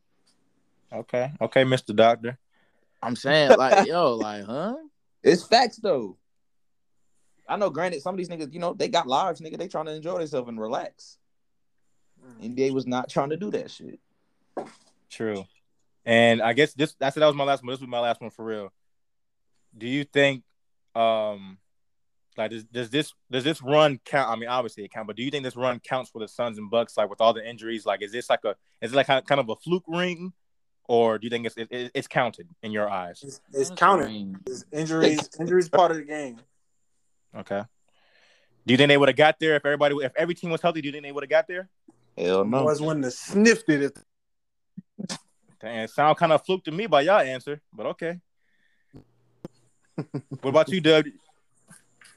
[0.92, 2.38] Okay, okay, Mister Doctor.
[3.02, 4.76] I'm saying, like, yo, like, huh?
[5.20, 6.16] It's facts though.
[7.48, 7.70] I know.
[7.70, 9.58] Granted, some of these niggas, you know, they got lives, nigga.
[9.58, 11.18] They trying to enjoy themselves and relax.
[12.24, 12.54] Mm.
[12.54, 13.98] NBA was not trying to do that shit.
[15.10, 15.44] True.
[16.06, 17.72] And I guess this I said that was my last one.
[17.72, 18.72] This was my last one for real.
[19.76, 20.44] Do you think
[20.94, 21.58] um
[22.36, 24.30] like does, does this does this run count?
[24.30, 26.58] I mean, obviously it count, but do you think this run counts for the Suns
[26.58, 26.96] and Bucks?
[26.96, 29.48] Like with all the injuries, like is this like a is it like kind of
[29.48, 30.32] a fluke ring,
[30.88, 33.22] or do you think it's it, it's counted in your eyes?
[33.22, 34.36] It's, it's counted.
[34.46, 36.38] It's injuries injuries part of the game.
[37.36, 37.62] Okay.
[38.64, 40.80] Do you think they would have got there if everybody if every team was healthy?
[40.80, 41.68] Do you think they would have got there?
[42.16, 42.64] Hell no.
[42.64, 43.92] Was wouldn't have sniffed it if
[45.60, 48.18] Damn, sound kind of fluke to me by y'all answer, but okay.
[50.40, 51.06] what about you, Doug?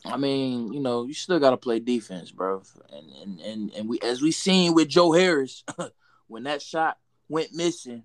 [0.05, 2.63] I mean, you know, you still gotta play defense, bro.
[2.91, 5.63] And and and, and we as we seen with Joe Harris,
[6.27, 6.97] when that shot
[7.29, 8.03] went missing,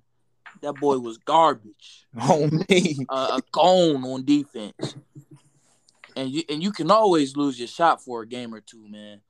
[0.62, 2.06] that boy was garbage.
[2.20, 3.06] On me.
[3.08, 4.96] Uh, a cone on defense.
[6.16, 9.20] And you and you can always lose your shot for a game or two, man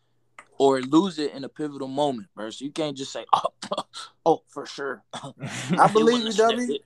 [0.60, 2.50] or lose it in a pivotal moment, bro.
[2.50, 3.84] So you can't just say, "Oh,
[4.26, 6.78] oh for sure." I believe you, W.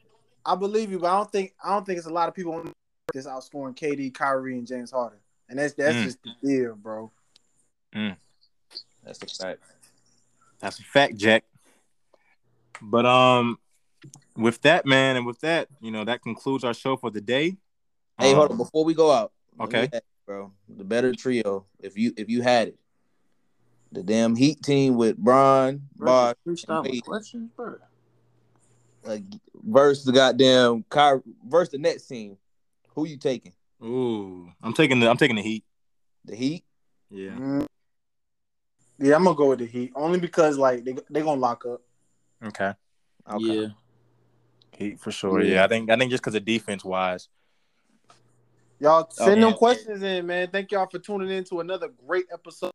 [0.47, 2.55] I believe you, but I don't think I don't think it's a lot of people
[2.55, 2.73] on
[3.13, 5.19] this outscoring KD, Kyrie, and James Harden,
[5.49, 6.05] and that's that's mm.
[6.05, 7.11] just the deal, bro.
[7.95, 8.17] Mm.
[9.05, 9.61] That's a fact.
[10.61, 11.45] That's a fact, Jack.
[12.81, 13.59] But um,
[14.37, 17.57] with that, man, and with that, you know, that concludes our show for the day.
[18.19, 19.33] Hey, um, hold on before we go out.
[19.61, 19.89] Okay.
[19.93, 20.53] Let bro.
[20.69, 21.67] The better trio.
[21.81, 22.79] If you if you had it,
[23.93, 26.35] the damn Heat team with Bron, Bosh,
[27.05, 27.77] questions, bro.
[29.07, 29.19] Uh,
[29.63, 32.39] versus the goddamn Ky- versus the Nets team.
[32.95, 33.53] Who you taking?
[33.85, 35.65] Ooh, I'm taking the I'm taking the Heat.
[36.25, 36.65] The Heat.
[37.11, 37.31] Yeah.
[37.31, 37.67] Mm.
[38.99, 41.83] Yeah, I'm gonna go with the Heat only because like they they gonna lock up.
[42.43, 42.73] Okay.
[43.31, 43.45] okay.
[43.45, 43.67] Yeah.
[44.73, 45.43] Heat for sure.
[45.43, 47.29] Yeah, yeah I think I think just because of defense wise.
[48.81, 50.49] Y'all send oh, them questions in, man.
[50.51, 52.73] Thank y'all for tuning in to another great episode.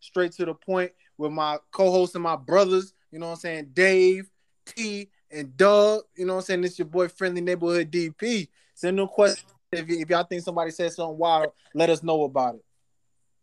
[0.00, 2.92] Straight to the point with my co-host and my brothers.
[3.10, 3.70] You know what I'm saying?
[3.72, 4.30] Dave,
[4.66, 6.02] T, and Doug.
[6.16, 6.60] You know what I'm saying?
[6.62, 8.48] This your boy, friendly neighborhood DP.
[8.74, 11.52] Send them questions if, if y'all think somebody said something wild.
[11.74, 12.64] Let us know about it.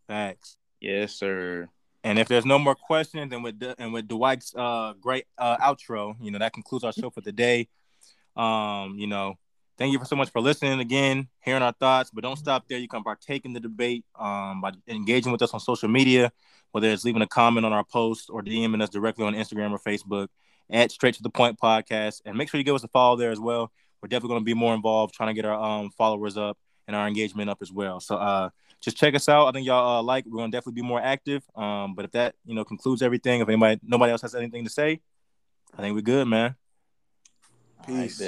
[0.08, 0.56] Thanks.
[0.80, 1.68] Yes, sir.
[2.02, 5.58] And if there's no more questions, and with the, and with Dwight's uh, great uh,
[5.58, 7.68] outro, you know that concludes our show for the day.
[8.36, 9.34] Um, you know,
[9.76, 12.10] thank you for so much for listening again, hearing our thoughts.
[12.10, 12.78] But don't stop there.
[12.78, 16.32] You can partake in the debate um, by engaging with us on social media,
[16.72, 19.78] whether it's leaving a comment on our post or DMing us directly on Instagram or
[19.78, 20.28] Facebook
[20.70, 22.22] at Straight to the Point Podcast.
[22.24, 23.70] And make sure you give us a follow there as well.
[24.02, 26.96] We're definitely going to be more involved, trying to get our um, followers up and
[26.96, 28.00] our engagement up as well.
[28.00, 29.46] So uh, just check us out.
[29.46, 30.24] I think y'all uh, like.
[30.26, 31.42] We're going to definitely be more active.
[31.54, 34.70] Um, but if that you know concludes everything, if anybody nobody else has anything to
[34.70, 35.00] say,
[35.76, 36.56] I think we're good, man.
[37.86, 38.20] Peace.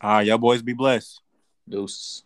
[0.00, 1.20] All right, y'all boys be blessed.
[1.68, 2.24] Deuces.